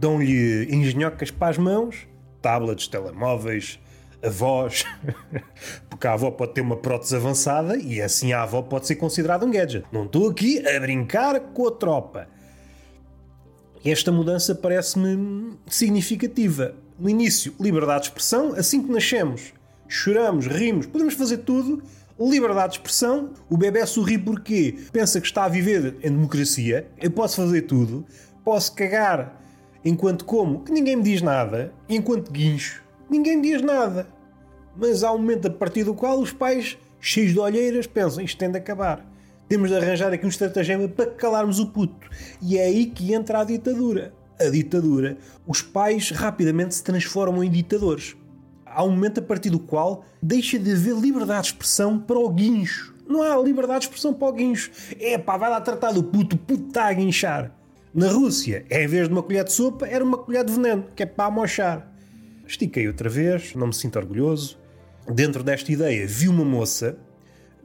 Dão-lhe 0.04 0.68
engenhocas 0.70 1.30
para 1.30 1.48
as 1.48 1.56
mãos, 1.56 2.06
tablets, 2.42 2.86
telemóveis, 2.86 3.80
avós, 4.22 4.84
porque 5.88 6.06
a 6.06 6.12
avó 6.12 6.30
pode 6.30 6.52
ter 6.52 6.60
uma 6.60 6.76
prótese 6.76 7.16
avançada 7.16 7.78
e 7.78 8.02
assim 8.02 8.34
a 8.34 8.42
avó 8.42 8.60
pode 8.60 8.86
ser 8.86 8.96
considerada 8.96 9.46
um 9.46 9.50
gadget. 9.50 9.86
Não 9.90 10.04
estou 10.04 10.28
aqui 10.28 10.62
a 10.68 10.78
brincar 10.78 11.40
com 11.40 11.66
a 11.66 11.70
tropa. 11.70 12.28
Esta 13.82 14.12
mudança 14.12 14.54
parece-me 14.54 15.54
significativa. 15.68 16.74
No 16.98 17.08
início, 17.08 17.54
liberdade 17.58 18.02
de 18.02 18.08
expressão, 18.08 18.52
assim 18.52 18.82
que 18.82 18.92
nascemos, 18.92 19.54
choramos, 19.88 20.46
rimos, 20.46 20.84
podemos 20.84 21.14
fazer 21.14 21.38
tudo. 21.38 21.82
Liberdade 22.20 22.72
de 22.72 22.78
expressão, 22.80 23.30
o 23.48 23.56
bebê 23.56 23.86
sorri 23.86 24.18
porque 24.18 24.76
pensa 24.92 25.18
que 25.18 25.26
está 25.26 25.46
a 25.46 25.48
viver 25.48 25.96
em 26.02 26.10
democracia, 26.10 26.88
eu 27.00 27.10
posso 27.10 27.36
fazer 27.36 27.62
tudo, 27.62 28.04
posso 28.44 28.74
cagar 28.74 29.42
enquanto 29.84 30.24
como, 30.24 30.60
que 30.60 30.72
ninguém 30.72 30.96
me 30.96 31.02
diz 31.02 31.20
nada, 31.22 31.72
enquanto 31.88 32.30
guincho, 32.30 32.82
ninguém 33.08 33.36
me 33.36 33.42
diz 33.42 33.62
nada. 33.62 34.06
Mas 34.76 35.04
há 35.04 35.12
um 35.12 35.18
momento 35.18 35.48
a 35.48 35.50
partir 35.50 35.84
do 35.84 35.94
qual 35.94 36.18
os 36.18 36.32
pais, 36.32 36.76
cheios 37.00 37.32
de 37.32 37.38
olheiras, 37.38 37.86
pensam 37.86 38.24
isto 38.24 38.38
tem 38.38 38.50
de 38.50 38.58
acabar. 38.58 39.04
Temos 39.48 39.70
de 39.70 39.76
arranjar 39.76 40.12
aqui 40.12 40.24
um 40.24 40.28
estratagema 40.28 40.88
para 40.88 41.10
calarmos 41.10 41.58
o 41.60 41.66
puto. 41.66 42.08
E 42.42 42.56
é 42.56 42.64
aí 42.64 42.86
que 42.86 43.12
entra 43.12 43.40
a 43.40 43.44
ditadura. 43.44 44.12
A 44.40 44.50
ditadura. 44.50 45.16
Os 45.46 45.62
pais 45.62 46.10
rapidamente 46.10 46.74
se 46.74 46.82
transformam 46.82 47.44
em 47.44 47.50
ditadores 47.50 48.16
há 48.74 48.82
um 48.82 48.90
momento 48.90 49.20
a 49.20 49.22
partir 49.22 49.50
do 49.50 49.58
qual 49.58 50.04
deixa 50.20 50.58
de 50.58 50.72
haver 50.72 50.96
liberdade 50.96 51.42
de 51.42 51.46
expressão 51.48 51.98
para 51.98 52.18
o 52.18 52.28
guincho. 52.28 52.92
Não 53.06 53.22
há 53.22 53.36
liberdade 53.36 53.80
de 53.80 53.84
expressão 53.86 54.12
para 54.12 54.28
o 54.28 54.32
guincho. 54.32 54.70
É 54.98 55.16
pá, 55.16 55.36
vai 55.36 55.48
lá 55.48 55.60
tratar 55.60 55.92
do 55.92 56.02
puto, 56.02 56.34
o 56.34 56.38
puto 56.38 56.68
está 56.68 56.86
a 56.86 56.92
guinchar. 56.92 57.52
Na 57.94 58.10
Rússia, 58.10 58.66
em 58.68 58.88
vez 58.88 59.06
de 59.06 59.14
uma 59.14 59.22
colher 59.22 59.44
de 59.44 59.52
sopa, 59.52 59.86
era 59.86 60.02
uma 60.02 60.18
colher 60.18 60.44
de 60.44 60.52
veneno, 60.52 60.84
que 60.96 61.04
é 61.04 61.06
para 61.06 61.26
amochar. 61.26 61.88
Estiquei 62.44 62.88
outra 62.88 63.08
vez, 63.08 63.54
não 63.54 63.68
me 63.68 63.72
sinto 63.72 63.96
orgulhoso. 63.96 64.58
Dentro 65.08 65.44
desta 65.44 65.70
ideia, 65.70 66.04
vi 66.04 66.26
uma 66.26 66.44
moça, 66.44 66.98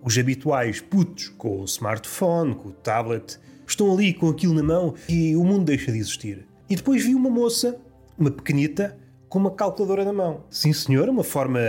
os 0.04 0.16
habituais 0.20 0.82
putos 0.82 1.30
com 1.30 1.62
o 1.62 1.66
smartphone, 1.66 2.54
com 2.54 2.70
o 2.70 2.72
tablet, 2.72 3.40
estão 3.66 3.92
ali 3.92 4.14
com 4.14 4.30
aquilo 4.30 4.54
na 4.54 4.62
mão 4.62 4.94
e 5.10 5.36
o 5.36 5.44
mundo 5.44 5.66
deixa 5.66 5.92
de 5.92 5.98
existir. 5.98 6.46
E 6.70 6.76
depois 6.76 7.04
vi 7.04 7.16
uma 7.16 7.32
moça, 7.32 7.82
uma 8.16 8.30
pequenita, 8.30 8.96
com 9.28 9.40
uma 9.40 9.50
calculadora 9.50 10.06
na 10.06 10.14
mão. 10.14 10.44
Sim, 10.52 10.74
senhor, 10.74 11.10
uma 11.10 11.24
forma 11.24 11.60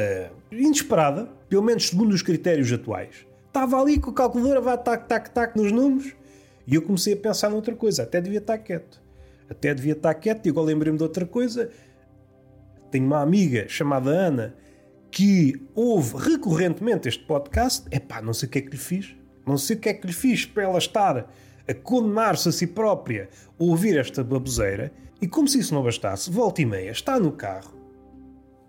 inesperada, 0.53 1.31
pelo 1.49 1.63
menos 1.63 1.89
segundo 1.89 2.13
os 2.13 2.21
critérios 2.21 2.71
atuais. 2.71 3.27
Estava 3.47 3.81
ali 3.81 3.99
com 3.99 4.11
a 4.11 4.15
calculadora, 4.15 4.61
vai 4.61 4.77
tac, 4.77 5.09
tac, 5.09 5.31
tac 5.31 5.57
nos 5.57 5.73
números, 5.73 6.13
e 6.71 6.75
eu 6.77 6.83
comecei 6.83 7.15
a 7.15 7.17
pensar 7.17 7.51
noutra 7.51 7.75
coisa. 7.75 8.05
Até 8.05 8.21
devia 8.21 8.39
estar 8.39 8.57
quieto. 8.59 9.03
Até 9.49 9.75
devia 9.75 9.95
estar 9.95 10.15
quieto. 10.15 10.49
Agora 10.49 10.67
lembrei-me 10.67 10.97
de 10.97 11.03
outra 11.03 11.27
coisa. 11.27 11.69
Tenho 12.91 13.07
uma 13.07 13.21
amiga 13.21 13.67
chamada 13.69 14.11
Ana 14.11 14.55
que 15.11 15.61
ouve 15.75 16.17
recorrentemente 16.17 17.09
este 17.09 17.25
podcast. 17.25 17.87
É 17.91 17.99
pá, 17.99 18.23
não 18.23 18.33
sei 18.33 18.49
o 18.49 18.53
que 18.53 18.59
é 18.59 18.63
que 18.63 18.71
lhe 18.71 18.77
fiz. 18.77 19.17
Não 19.45 19.59
sei 19.59 19.77
o 19.77 19.81
que 19.81 19.89
é 19.89 19.95
que 19.95 20.07
lhe 20.07 20.13
fiz 20.13 20.47
para 20.47 20.63
ela 20.63 20.79
estar 20.79 21.29
a 21.67 21.75
condenar-se 21.75 22.49
a 22.49 22.53
si 22.53 22.69
própria 22.69 23.29
a 23.59 23.65
ouvir 23.65 23.99
esta 23.99 24.23
baboseira. 24.23 24.93
E 25.21 25.27
como 25.27 25.49
se 25.49 25.59
isso 25.59 25.75
não 25.75 25.83
bastasse, 25.83 26.31
volta 26.31 26.63
e 26.63 26.67
meia, 26.67 26.91
está 26.91 27.19
no 27.19 27.33
carro 27.33 27.81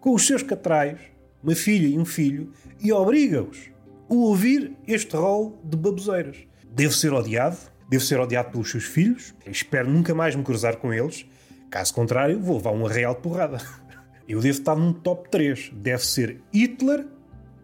com 0.01 0.15
os 0.15 0.25
seus 0.25 0.41
catrais, 0.41 0.99
uma 1.43 1.53
filha 1.53 1.87
e 1.87 1.97
um 1.97 2.03
filho, 2.03 2.51
e 2.79 2.91
obriga-os 2.91 3.69
a 4.09 4.13
ouvir 4.13 4.75
este 4.87 5.15
rol 5.15 5.61
de 5.63 5.77
baboseiras. 5.77 6.37
Devo 6.73 6.93
ser 6.93 7.13
odiado, 7.13 7.57
Devo 7.91 8.05
ser 8.05 8.21
odiado 8.21 8.51
pelos 8.51 8.71
seus 8.71 8.85
filhos. 8.85 9.35
Espero 9.45 9.91
nunca 9.91 10.15
mais 10.15 10.33
me 10.33 10.41
cruzar 10.45 10.77
com 10.77 10.93
eles. 10.93 11.25
Caso 11.69 11.93
contrário, 11.93 12.39
vou 12.39 12.55
levar 12.55 12.71
uma 12.71 12.89
real 12.89 13.15
porrada. 13.15 13.57
Eu 14.25 14.39
devo 14.39 14.57
estar 14.57 14.77
num 14.77 14.93
top 14.93 15.29
3. 15.29 15.71
Deve 15.73 16.05
ser 16.05 16.41
Hitler, 16.53 17.05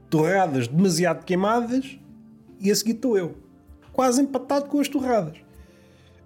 torradas 0.09 0.67
demasiado 0.67 1.23
queimadas 1.23 1.97
e 2.59 2.69
a 2.69 2.75
seguir 2.75 2.91
estou 2.91 3.17
eu. 3.17 3.37
Quase 3.93 4.21
empatado 4.21 4.65
com 4.65 4.81
as 4.81 4.89
torradas. 4.89 5.37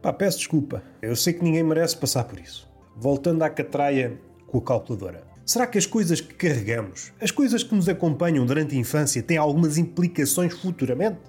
Pá, 0.01 0.11
peço 0.11 0.39
desculpa. 0.39 0.81
Eu 0.99 1.15
sei 1.15 1.33
que 1.33 1.43
ninguém 1.43 1.61
merece 1.61 1.95
passar 1.95 2.23
por 2.23 2.39
isso. 2.39 2.67
Voltando 2.95 3.43
à 3.43 3.51
catraia 3.51 4.19
com 4.47 4.57
a 4.57 4.61
calculadora. 4.61 5.23
Será 5.45 5.67
que 5.67 5.77
as 5.77 5.85
coisas 5.85 6.19
que 6.19 6.33
carregamos, 6.33 7.13
as 7.21 7.29
coisas 7.29 7.61
que 7.61 7.75
nos 7.75 7.87
acompanham 7.87 8.47
durante 8.47 8.75
a 8.75 8.79
infância, 8.79 9.21
têm 9.21 9.37
algumas 9.37 9.77
implicações 9.77 10.53
futuramente? 10.53 11.19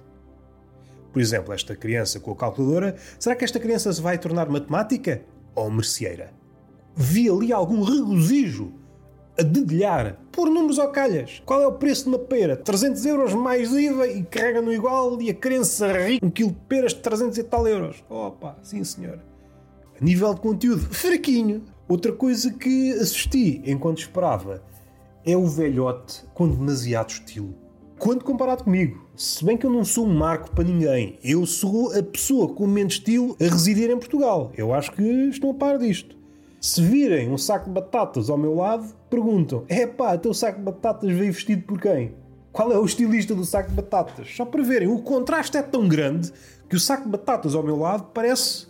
Por 1.13 1.21
exemplo, 1.21 1.53
esta 1.53 1.75
criança 1.75 2.19
com 2.19 2.31
a 2.31 2.35
calculadora, 2.35 2.95
será 3.19 3.35
que 3.35 3.45
esta 3.45 3.59
criança 3.59 3.93
se 3.93 4.01
vai 4.01 4.17
tornar 4.17 4.49
matemática 4.49 5.21
ou 5.53 5.69
merceeira? 5.69 6.33
Vi 6.95 7.29
ali 7.29 7.53
algum 7.53 7.83
regozijo 7.83 8.73
a 9.37 9.43
dedilhar, 9.43 10.17
por 10.31 10.49
números 10.49 10.79
ao 10.79 10.91
calhas. 10.91 11.41
Qual 11.45 11.61
é 11.61 11.67
o 11.67 11.73
preço 11.73 12.03
de 12.03 12.09
uma 12.09 12.19
pera? 12.19 12.57
300 12.57 13.05
euros 13.05 13.33
mais 13.33 13.71
IVA 13.71 14.07
e 14.07 14.23
carrega 14.23 14.61
no 14.61 14.73
igual 14.73 15.21
e 15.21 15.29
a 15.29 15.33
criança 15.33 15.91
ri 15.91 16.19
um 16.21 16.29
quilo 16.29 16.49
de 16.49 16.57
peras 16.67 16.93
de 16.93 16.99
300 17.01 17.37
e 17.37 17.43
tal 17.43 17.67
euros. 17.67 18.03
Opa, 18.09 18.57
sim 18.63 18.83
senhor. 18.83 19.19
A 19.99 20.03
nível 20.03 20.33
de 20.33 20.41
conteúdo, 20.41 20.81
fraquinho. 20.81 21.63
Outra 21.87 22.11
coisa 22.11 22.51
que 22.51 22.91
assisti 22.93 23.61
enquanto 23.65 23.99
esperava 23.99 24.63
é 25.23 25.37
o 25.37 25.45
velhote 25.45 26.23
com 26.33 26.47
demasiado 26.49 27.09
estilo 27.09 27.53
quando 27.99 28.23
comparado 28.23 28.63
comigo. 28.63 29.02
Se 29.15 29.45
bem 29.45 29.55
que 29.55 29.63
eu 29.63 29.69
não 29.69 29.85
sou 29.85 30.07
um 30.07 30.13
marco 30.13 30.49
para 30.49 30.63
ninguém, 30.63 31.19
eu 31.23 31.45
sou 31.45 31.95
a 31.95 32.01
pessoa 32.01 32.51
com 32.51 32.65
menos 32.65 32.93
estilo 32.93 33.37
a 33.39 33.43
residir 33.43 33.91
em 33.91 33.99
Portugal. 33.99 34.51
Eu 34.57 34.73
acho 34.73 34.91
que 34.91 35.03
estão 35.03 35.51
a 35.51 35.53
par 35.53 35.77
disto. 35.77 36.15
Se 36.59 36.81
virem 36.81 37.29
um 37.29 37.37
saco 37.37 37.65
de 37.65 37.73
batatas 37.73 38.27
ao 38.27 38.39
meu 38.39 38.55
lado, 38.55 38.91
perguntam: 39.11 39.65
é 39.67 39.85
pá, 39.85 40.17
teu 40.17 40.33
saco 40.33 40.57
de 40.57 40.65
batatas 40.65 41.11
veio 41.11 41.31
vestido 41.31 41.61
por 41.61 41.79
quem? 41.79 42.15
Qual 42.51 42.71
é 42.71 42.79
o 42.79 42.85
estilista 42.85 43.35
do 43.35 43.45
saco 43.45 43.69
de 43.69 43.75
batatas? 43.75 44.35
Só 44.35 44.45
para 44.45 44.63
verem, 44.63 44.87
o 44.87 44.97
contraste 45.03 45.57
é 45.57 45.61
tão 45.61 45.87
grande 45.87 46.31
que 46.67 46.75
o 46.75 46.79
saco 46.79 47.03
de 47.03 47.09
batatas 47.09 47.53
ao 47.53 47.61
meu 47.61 47.77
lado 47.77 48.09
parece 48.15 48.65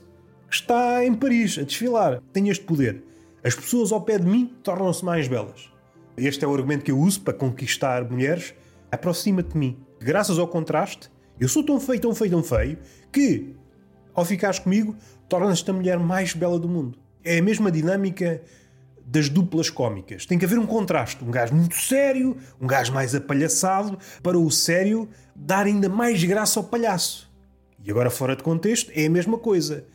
que 0.49 0.55
está 0.55 1.05
em 1.05 1.13
Paris 1.13 1.57
a 1.57 1.63
desfilar. 1.63 2.21
Tem 2.33 2.49
este 2.49 2.65
poder. 2.65 3.01
As 3.41 3.55
pessoas 3.55 3.93
ao 3.93 4.01
pé 4.01 4.19
de 4.19 4.27
mim 4.27 4.53
tornam-se 4.61 5.05
mais 5.05 5.25
belas. 5.25 5.71
Este 6.17 6.43
é 6.43 6.47
o 6.47 6.53
argumento 6.53 6.83
que 6.83 6.91
eu 6.91 6.99
uso 6.99 7.21
para 7.21 7.33
conquistar 7.33 8.03
mulheres 8.11 8.53
aproxima-te 8.93 9.53
de 9.53 9.57
mim. 9.57 9.77
Graças 10.03 10.37
ao 10.37 10.47
contraste, 10.47 11.09
eu 11.39 11.47
sou 11.47 11.63
tão 11.63 11.79
feio, 11.79 11.99
tão 11.99 12.13
feio, 12.13 12.31
tão 12.31 12.43
feio, 12.43 12.77
que, 13.11 13.55
ao 14.13 14.25
ficares 14.25 14.59
comigo, 14.59 14.95
tornas-te 15.29 15.69
a 15.69 15.73
mulher 15.73 15.97
mais 15.97 16.33
bela 16.33 16.59
do 16.59 16.67
mundo. 16.67 16.99
É 17.23 17.39
a 17.39 17.41
mesma 17.41 17.71
dinâmica 17.71 18.41
das 19.05 19.29
duplas 19.29 19.69
cómicas. 19.69 20.25
Tem 20.25 20.37
que 20.37 20.45
haver 20.45 20.59
um 20.59 20.65
contraste. 20.65 21.23
Um 21.23 21.31
gajo 21.31 21.55
muito 21.55 21.75
sério, 21.75 22.37
um 22.59 22.67
gajo 22.67 22.93
mais 22.93 23.15
apalhaçado, 23.15 23.97
para 24.21 24.37
o 24.37 24.51
sério 24.51 25.07
dar 25.35 25.65
ainda 25.65 25.87
mais 25.87 26.23
graça 26.23 26.59
ao 26.59 26.65
palhaço. 26.65 27.31
E 27.83 27.89
agora, 27.89 28.09
fora 28.09 28.35
de 28.35 28.43
contexto, 28.43 28.91
é 28.93 29.05
a 29.05 29.09
mesma 29.09 29.37
coisa. 29.37 29.85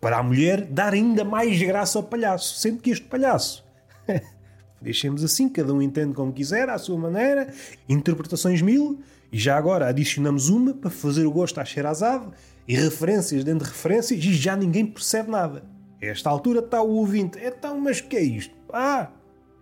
Para 0.00 0.18
a 0.18 0.22
mulher, 0.22 0.64
dar 0.66 0.92
ainda 0.92 1.24
mais 1.24 1.60
graça 1.60 1.98
ao 1.98 2.04
palhaço. 2.04 2.56
Sendo 2.60 2.80
que 2.80 2.90
este 2.90 3.06
palhaço 3.06 3.64
Deixemos 4.80 5.24
assim, 5.24 5.48
cada 5.48 5.72
um 5.72 5.80
entende 5.80 6.14
como 6.14 6.32
quiser, 6.32 6.68
à 6.68 6.78
sua 6.78 6.98
maneira, 6.98 7.52
interpretações 7.88 8.60
mil, 8.60 9.00
e 9.32 9.38
já 9.38 9.56
agora 9.56 9.88
adicionamos 9.88 10.48
uma 10.48 10.72
para 10.74 10.90
fazer 10.90 11.26
o 11.26 11.30
gosto 11.30 11.60
à 11.60 11.64
cheirazade, 11.64 12.28
e 12.66 12.74
referências 12.74 13.44
dentro 13.44 13.66
de 13.66 13.72
referências, 13.72 14.24
e 14.24 14.34
já 14.34 14.56
ninguém 14.56 14.84
percebe 14.84 15.30
nada. 15.30 15.64
A 16.02 16.06
esta 16.06 16.28
altura 16.28 16.60
está 16.60 16.82
o 16.82 16.90
ouvinte, 16.96 17.38
então, 17.40 17.80
mas 17.80 18.00
que 18.00 18.16
é 18.16 18.22
isto? 18.22 18.54
Ah, 18.72 19.10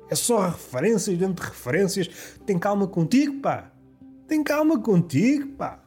é 0.09 0.14
só 0.14 0.48
referências 0.48 1.16
dentro 1.18 1.44
de 1.44 1.50
referências, 1.50 2.09
tem 2.46 2.59
calma 2.59 2.87
contigo, 2.87 3.40
pá. 3.40 3.70
Tem 4.27 4.42
calma 4.42 4.79
contigo, 4.81 5.48
pá. 5.57 5.83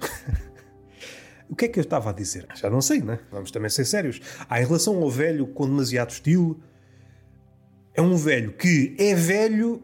o 1.48 1.56
que 1.56 1.66
é 1.66 1.68
que 1.68 1.78
eu 1.78 1.82
estava 1.82 2.10
a 2.10 2.12
dizer? 2.12 2.46
Já 2.54 2.70
não 2.70 2.80
sei, 2.80 3.00
né? 3.00 3.18
Vamos 3.30 3.50
também 3.50 3.70
ser 3.70 3.84
sérios. 3.84 4.20
Ah, 4.48 4.60
em 4.60 4.64
relação 4.64 5.02
ao 5.02 5.10
velho 5.10 5.46
com 5.46 5.66
demasiado 5.66 6.10
estilo, 6.10 6.60
é 7.94 8.00
um 8.00 8.16
velho 8.16 8.52
que 8.52 8.94
é 8.98 9.14
velho 9.14 9.82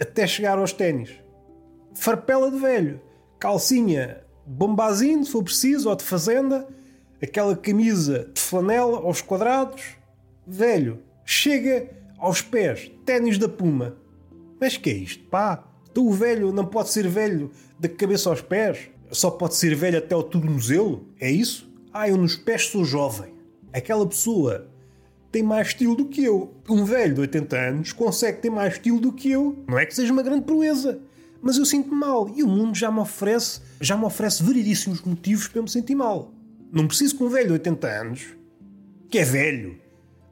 até 0.00 0.26
chegar 0.26 0.58
aos 0.58 0.72
ténis. 0.72 1.10
Farpela 1.94 2.50
de 2.50 2.58
velho. 2.58 3.00
Calcinha 3.38 4.22
bombazinho, 4.46 5.24
se 5.24 5.32
for 5.32 5.42
preciso, 5.42 5.88
ou 5.88 5.96
de 5.96 6.04
fazenda. 6.04 6.66
Aquela 7.22 7.56
camisa 7.56 8.30
de 8.34 8.40
flanela 8.40 8.98
aos 8.98 9.20
quadrados. 9.20 9.82
Velho. 10.46 11.00
Chega 11.24 11.88
aos 12.18 12.42
pés. 12.42 12.90
Ténis 13.04 13.38
da 13.38 13.48
Puma. 13.48 13.96
Mas 14.60 14.76
que 14.76 14.90
é 14.90 14.94
isto, 14.94 15.24
pá? 15.24 15.64
Então 15.90 16.06
o 16.06 16.12
velho 16.12 16.52
não 16.52 16.64
pode 16.64 16.90
ser 16.90 17.06
velho 17.08 17.50
da 17.78 17.88
cabeça 17.88 18.30
aos 18.30 18.40
pés? 18.40 18.88
Só 19.10 19.30
pode 19.30 19.56
ser 19.56 19.74
velho 19.74 19.98
até 19.98 20.16
o 20.16 20.22
tornozelo? 20.22 21.06
É 21.20 21.30
isso? 21.30 21.70
Ah, 21.92 22.08
eu 22.08 22.16
nos 22.16 22.36
pés 22.36 22.66
sou 22.66 22.84
jovem. 22.84 23.34
Aquela 23.72 24.06
pessoa 24.06 24.68
tem 25.30 25.42
mais 25.42 25.68
estilo 25.68 25.94
do 25.94 26.06
que 26.06 26.24
eu. 26.24 26.54
Um 26.68 26.84
velho 26.84 27.14
de 27.14 27.20
80 27.22 27.56
anos 27.56 27.92
consegue 27.92 28.38
ter 28.38 28.50
mais 28.50 28.74
estilo 28.74 29.00
do 29.00 29.12
que 29.12 29.30
eu. 29.30 29.64
Não 29.66 29.78
é 29.78 29.84
que 29.84 29.94
seja 29.94 30.12
uma 30.12 30.22
grande 30.22 30.44
proeza, 30.44 31.00
mas 31.42 31.58
eu 31.58 31.66
sinto-me 31.66 31.96
mal 31.96 32.32
e 32.34 32.42
o 32.42 32.46
mundo 32.46 32.76
já 32.76 32.90
me 32.90 33.00
oferece, 33.00 33.60
já 33.80 33.96
me 33.96 34.04
oferece 34.04 34.42
veridíssimos 34.42 35.02
motivos 35.02 35.48
para 35.48 35.58
eu 35.58 35.64
me 35.64 35.68
sentir 35.68 35.94
mal. 35.94 36.32
Não 36.72 36.86
preciso 36.86 37.16
que 37.16 37.24
um 37.24 37.28
velho 37.28 37.48
de 37.48 37.52
80 37.54 37.88
anos, 37.88 38.26
que 39.10 39.18
é 39.18 39.24
velho, 39.24 39.78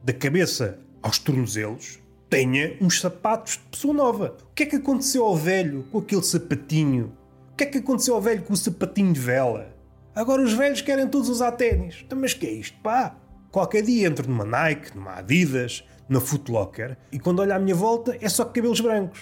da 0.03 0.13
cabeça 0.13 0.79
aos 1.01 1.19
tornozelos, 1.19 1.99
tenha 2.29 2.77
uns 2.79 3.01
sapatos 3.01 3.53
de 3.53 3.63
pessoa 3.69 3.93
nova. 3.93 4.37
O 4.49 4.55
que 4.55 4.63
é 4.63 4.65
que 4.65 4.77
aconteceu 4.77 5.23
ao 5.25 5.35
velho 5.35 5.85
com 5.91 5.99
aquele 5.99 6.23
sapatinho? 6.23 7.11
O 7.51 7.55
que 7.57 7.65
é 7.65 7.67
que 7.67 7.77
aconteceu 7.79 8.15
ao 8.15 8.21
velho 8.21 8.41
com 8.41 8.53
o 8.53 8.57
sapatinho 8.57 9.11
de 9.13 9.19
vela? 9.19 9.75
Agora 10.15 10.41
os 10.41 10.53
velhos 10.53 10.81
querem 10.81 11.07
todos 11.07 11.29
usar 11.29 11.51
ténis. 11.51 12.03
Então, 12.03 12.17
mas 12.17 12.33
que 12.33 12.47
é 12.47 12.51
isto, 12.51 12.77
pá? 12.81 13.15
Qualquer 13.51 13.83
dia 13.83 14.07
entro 14.07 14.29
numa 14.29 14.45
Nike, 14.45 14.95
numa 14.95 15.15
Adidas, 15.15 15.83
na 16.11 16.19
Footlocker 16.19 16.97
e 17.09 17.17
quando 17.17 17.39
olho 17.39 17.53
à 17.53 17.59
minha 17.59 17.73
volta 17.73 18.17
é 18.19 18.27
só 18.27 18.43
cabelos 18.43 18.81
brancos. 18.81 19.21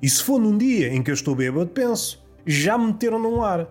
E 0.00 0.08
se 0.08 0.22
for 0.22 0.38
num 0.38 0.56
dia 0.56 0.88
em 0.94 1.02
que 1.02 1.10
eu 1.10 1.14
estou 1.14 1.34
bêbado, 1.34 1.68
penso, 1.68 2.24
já 2.46 2.78
me 2.78 2.86
meteram 2.86 3.18
num 3.18 3.38
lar. 3.38 3.68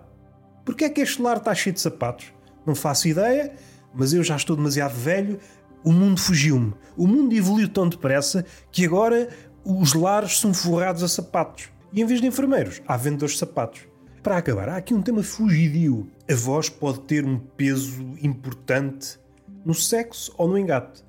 Porquê 0.64 0.84
é 0.84 0.90
que 0.90 1.00
este 1.00 1.22
lar 1.22 1.38
está 1.38 1.54
cheio 1.54 1.74
de 1.74 1.80
sapatos? 1.80 2.32
Não 2.66 2.74
faço 2.74 3.08
ideia, 3.08 3.52
mas 3.94 4.12
eu 4.12 4.22
já 4.22 4.36
estou 4.36 4.54
demasiado 4.54 4.92
velho, 4.92 5.38
o 5.82 5.92
mundo 5.92 6.20
fugiu-me. 6.20 6.74
O 6.96 7.06
mundo 7.06 7.34
evoluiu 7.34 7.68
tão 7.68 7.88
depressa 7.88 8.44
que 8.70 8.84
agora 8.84 9.28
os 9.64 9.94
lares 9.94 10.38
são 10.38 10.52
forrados 10.52 11.02
a 11.02 11.08
sapatos. 11.08 11.70
E 11.92 12.02
em 12.02 12.04
vez 12.04 12.20
de 12.20 12.26
enfermeiros, 12.26 12.82
há 12.86 12.96
vendedores 12.96 13.32
de 13.34 13.38
sapatos. 13.38 13.82
Para 14.22 14.36
acabar, 14.36 14.68
há 14.68 14.76
aqui 14.76 14.92
um 14.92 15.00
tema 15.00 15.22
fugidio. 15.22 16.08
A 16.30 16.34
voz 16.34 16.68
pode 16.68 17.00
ter 17.00 17.24
um 17.24 17.38
peso 17.38 18.14
importante 18.22 19.18
no 19.64 19.72
sexo 19.72 20.32
ou 20.36 20.48
no 20.48 20.58
engate. 20.58 21.02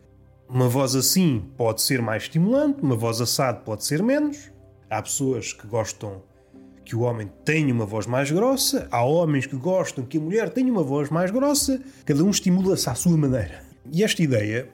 Uma 0.47 0.69
voz 0.69 0.95
assim 0.95 1.43
pode 1.57 1.81
ser 1.81 2.01
mais 2.01 2.23
estimulante, 2.23 2.81
uma 2.81 2.95
voz 2.95 3.19
assado 3.19 3.61
pode 3.65 3.83
ser 3.85 4.01
menos. 4.01 4.51
Há 4.89 5.01
pessoas 5.01 5.53
que 5.53 5.67
gostam 5.67 6.23
que 6.83 6.95
o 6.95 7.01
homem 7.01 7.29
tenha 7.45 7.71
uma 7.71 7.85
voz 7.85 8.07
mais 8.07 8.31
grossa, 8.31 8.87
há 8.89 9.03
homens 9.03 9.45
que 9.45 9.55
gostam 9.55 10.03
que 10.03 10.17
a 10.17 10.21
mulher 10.21 10.49
tenha 10.49 10.71
uma 10.71 10.81
voz 10.81 11.09
mais 11.11 11.29
grossa, 11.29 11.79
cada 12.03 12.23
um 12.23 12.31
estimula-se 12.31 12.89
à 12.89 12.95
sua 12.95 13.15
maneira. 13.15 13.63
E 13.91 14.03
esta 14.03 14.23
ideia 14.23 14.67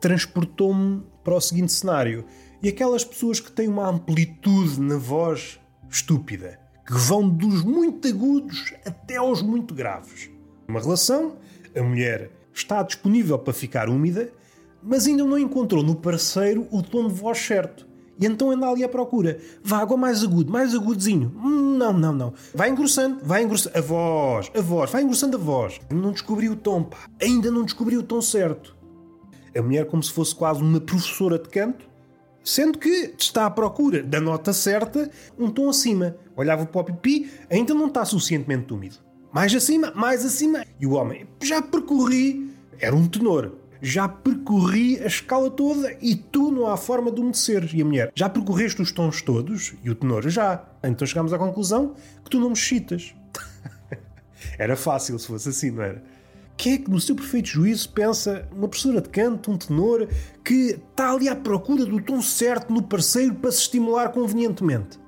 transportou-me 0.00 1.02
para 1.22 1.36
o 1.36 1.40
seguinte 1.40 1.72
cenário. 1.72 2.24
E 2.60 2.68
aquelas 2.68 3.04
pessoas 3.04 3.38
que 3.38 3.52
têm 3.52 3.68
uma 3.68 3.88
amplitude 3.88 4.80
na 4.80 4.96
voz 4.96 5.60
estúpida, 5.88 6.58
que 6.84 6.94
vão 6.94 7.28
dos 7.28 7.62
muito 7.62 8.08
agudos 8.08 8.74
até 8.84 9.16
aos 9.16 9.40
muito 9.40 9.72
graves. 9.72 10.28
Uma 10.66 10.80
relação, 10.80 11.36
a 11.76 11.82
mulher 11.82 12.30
está 12.52 12.82
disponível 12.82 13.38
para 13.38 13.52
ficar 13.52 13.88
úmida, 13.88 14.32
mas 14.82 15.06
ainda 15.06 15.24
não 15.24 15.38
encontrou 15.38 15.84
no 15.84 15.94
parceiro 15.94 16.66
o 16.72 16.82
tom 16.82 17.06
de 17.06 17.14
voz 17.14 17.38
certo. 17.38 17.89
E 18.20 18.26
então 18.26 18.50
anda 18.50 18.68
ali 18.68 18.84
à 18.84 18.88
procura. 18.88 19.38
Vá, 19.64 19.78
água 19.78 19.96
mais 19.96 20.22
agudo, 20.22 20.52
mais 20.52 20.74
agudozinho. 20.74 21.32
Não, 21.42 21.92
não, 21.92 22.12
não. 22.12 22.34
Vai 22.54 22.68
engrossando, 22.68 23.18
vai 23.24 23.42
engrossando. 23.42 23.78
A 23.78 23.80
voz, 23.80 24.50
a 24.54 24.60
voz, 24.60 24.90
vai 24.90 25.02
engrossando 25.02 25.36
a 25.38 25.40
voz. 25.40 25.80
Não 25.90 26.12
descobri 26.12 26.50
o 26.50 26.54
tom, 26.54 26.84
pá. 26.84 26.98
Ainda 27.20 27.50
não 27.50 27.64
descobri 27.64 27.96
o 27.96 28.02
tom 28.02 28.20
certo. 28.20 28.76
A 29.56 29.62
mulher, 29.62 29.86
como 29.86 30.02
se 30.02 30.12
fosse 30.12 30.34
quase 30.34 30.60
uma 30.62 30.80
professora 30.80 31.38
de 31.38 31.48
canto, 31.48 31.88
sendo 32.44 32.78
que 32.78 33.14
está 33.18 33.46
à 33.46 33.50
procura 33.50 34.02
da 34.02 34.20
nota 34.20 34.52
certa, 34.52 35.10
um 35.38 35.50
tom 35.50 35.70
acima. 35.70 36.14
Olhava 36.36 36.66
para 36.66 36.80
o 36.80 36.84
pipi, 36.84 37.30
ainda 37.50 37.72
não 37.72 37.86
está 37.86 38.04
suficientemente 38.04 38.72
úmido. 38.72 38.96
Mais 39.32 39.54
acima, 39.54 39.92
mais 39.94 40.26
acima. 40.26 40.64
E 40.78 40.86
o 40.86 40.92
homem, 40.92 41.26
já 41.42 41.62
percorri, 41.62 42.54
era 42.78 42.94
um 42.94 43.08
tenor 43.08 43.59
já 43.80 44.08
percorri 44.08 44.98
a 45.00 45.06
escala 45.06 45.50
toda 45.50 45.96
e 46.00 46.14
tu 46.14 46.50
não 46.50 46.66
há 46.66 46.76
forma 46.76 47.10
de 47.10 47.20
umedecer. 47.20 47.68
E 47.74 47.82
a 47.82 47.84
mulher, 47.84 48.12
já 48.14 48.28
percorreste 48.28 48.82
os 48.82 48.92
tons 48.92 49.22
todos? 49.22 49.74
E 49.82 49.90
o 49.90 49.94
tenor, 49.94 50.28
já. 50.28 50.64
Então 50.82 51.06
chegámos 51.06 51.32
à 51.32 51.38
conclusão 51.38 51.94
que 52.24 52.30
tu 52.30 52.38
não 52.38 52.48
me 52.48 52.54
excitas. 52.54 53.14
era 54.58 54.76
fácil 54.76 55.18
se 55.18 55.26
fosse 55.26 55.48
assim, 55.48 55.70
não 55.70 55.82
era? 55.82 56.02
Quem 56.56 56.74
é 56.74 56.78
que, 56.78 56.90
no 56.90 57.00
seu 57.00 57.16
perfeito 57.16 57.48
juízo, 57.48 57.88
pensa 57.88 58.46
uma 58.52 58.68
professora 58.68 59.00
de 59.00 59.08
canto, 59.08 59.50
um 59.50 59.56
tenor, 59.56 60.06
que 60.44 60.78
está 60.92 61.10
ali 61.10 61.26
à 61.26 61.34
procura 61.34 61.86
do 61.86 62.02
tom 62.02 62.20
certo 62.20 62.70
no 62.70 62.82
parceiro 62.82 63.34
para 63.34 63.50
se 63.50 63.60
estimular 63.60 64.10
convenientemente? 64.10 65.00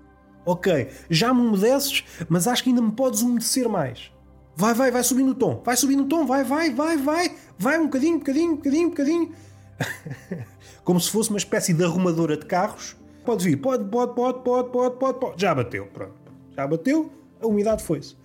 Ok, 0.47 0.89
já 1.11 1.33
me 1.35 1.43
umedeces, 1.43 2.05
mas 2.27 2.49
acho 2.49 2.65
que 2.65 2.71
ainda 2.71 2.81
me 2.81 2.93
podes 2.93 3.21
umedecer 3.21 3.69
mais. 3.69 4.11
Vai, 4.57 4.75
vai, 4.75 4.91
vai 4.91 5.03
subindo 5.03 5.33
o 5.33 5.35
tom. 5.35 5.63
Vai 5.65 5.77
subindo 5.77 6.05
o 6.05 6.07
tom, 6.07 6.27
vai, 6.27 6.43
vai, 6.43 6.71
vai, 6.71 6.97
vai. 6.97 7.35
Vai 7.63 7.79
um 7.79 7.85
bocadinho, 7.85 8.19
bocadinho, 8.19 8.57
bocadinho, 8.57 8.89
bocadinho. 8.89 9.33
Como 10.83 11.01
se 11.01 11.09
fosse 11.09 11.31
uma 11.31 11.39
espécie 11.39 11.73
de 11.73 11.85
arrumadora 11.85 12.37
de 12.37 12.45
carros. 12.45 12.97
Pode 13.25 13.45
vir, 13.45 13.57
pode, 13.57 13.85
pode, 13.85 14.17
pode, 14.17 14.43
pode, 14.43 14.71
pode, 14.73 14.97
pode, 14.97 15.21
pode. 15.21 15.41
Já 15.41 15.55
bateu, 15.55 15.87
pronto. 15.87 16.13
Já 16.57 16.67
bateu, 16.67 17.09
a 17.41 17.47
umidade 17.47 17.85
foi-se. 17.85 18.17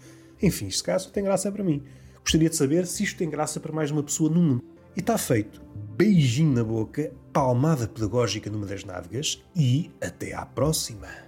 Enfim, 0.41 0.65
este 0.65 0.81
caso 0.81 1.11
tem 1.11 1.23
graça 1.23 1.51
para 1.51 1.63
mim. 1.63 1.83
Gostaria 2.21 2.49
de 2.49 2.55
saber 2.55 2.87
se 2.87 3.03
isto 3.03 3.19
tem 3.19 3.29
graça 3.29 3.59
para 3.59 3.71
mais 3.71 3.91
uma 3.91 4.01
pessoa 4.01 4.27
no 4.27 4.41
mundo. 4.41 4.63
E 4.95 5.01
está 5.01 5.19
feito. 5.19 5.61
Beijinho 5.95 6.55
na 6.55 6.63
boca, 6.63 7.11
palmada 7.31 7.87
pedagógica 7.87 8.49
numa 8.49 8.65
das 8.65 8.83
nádegas 8.83 9.39
e 9.55 9.91
até 10.01 10.33
à 10.33 10.47
próxima. 10.47 11.26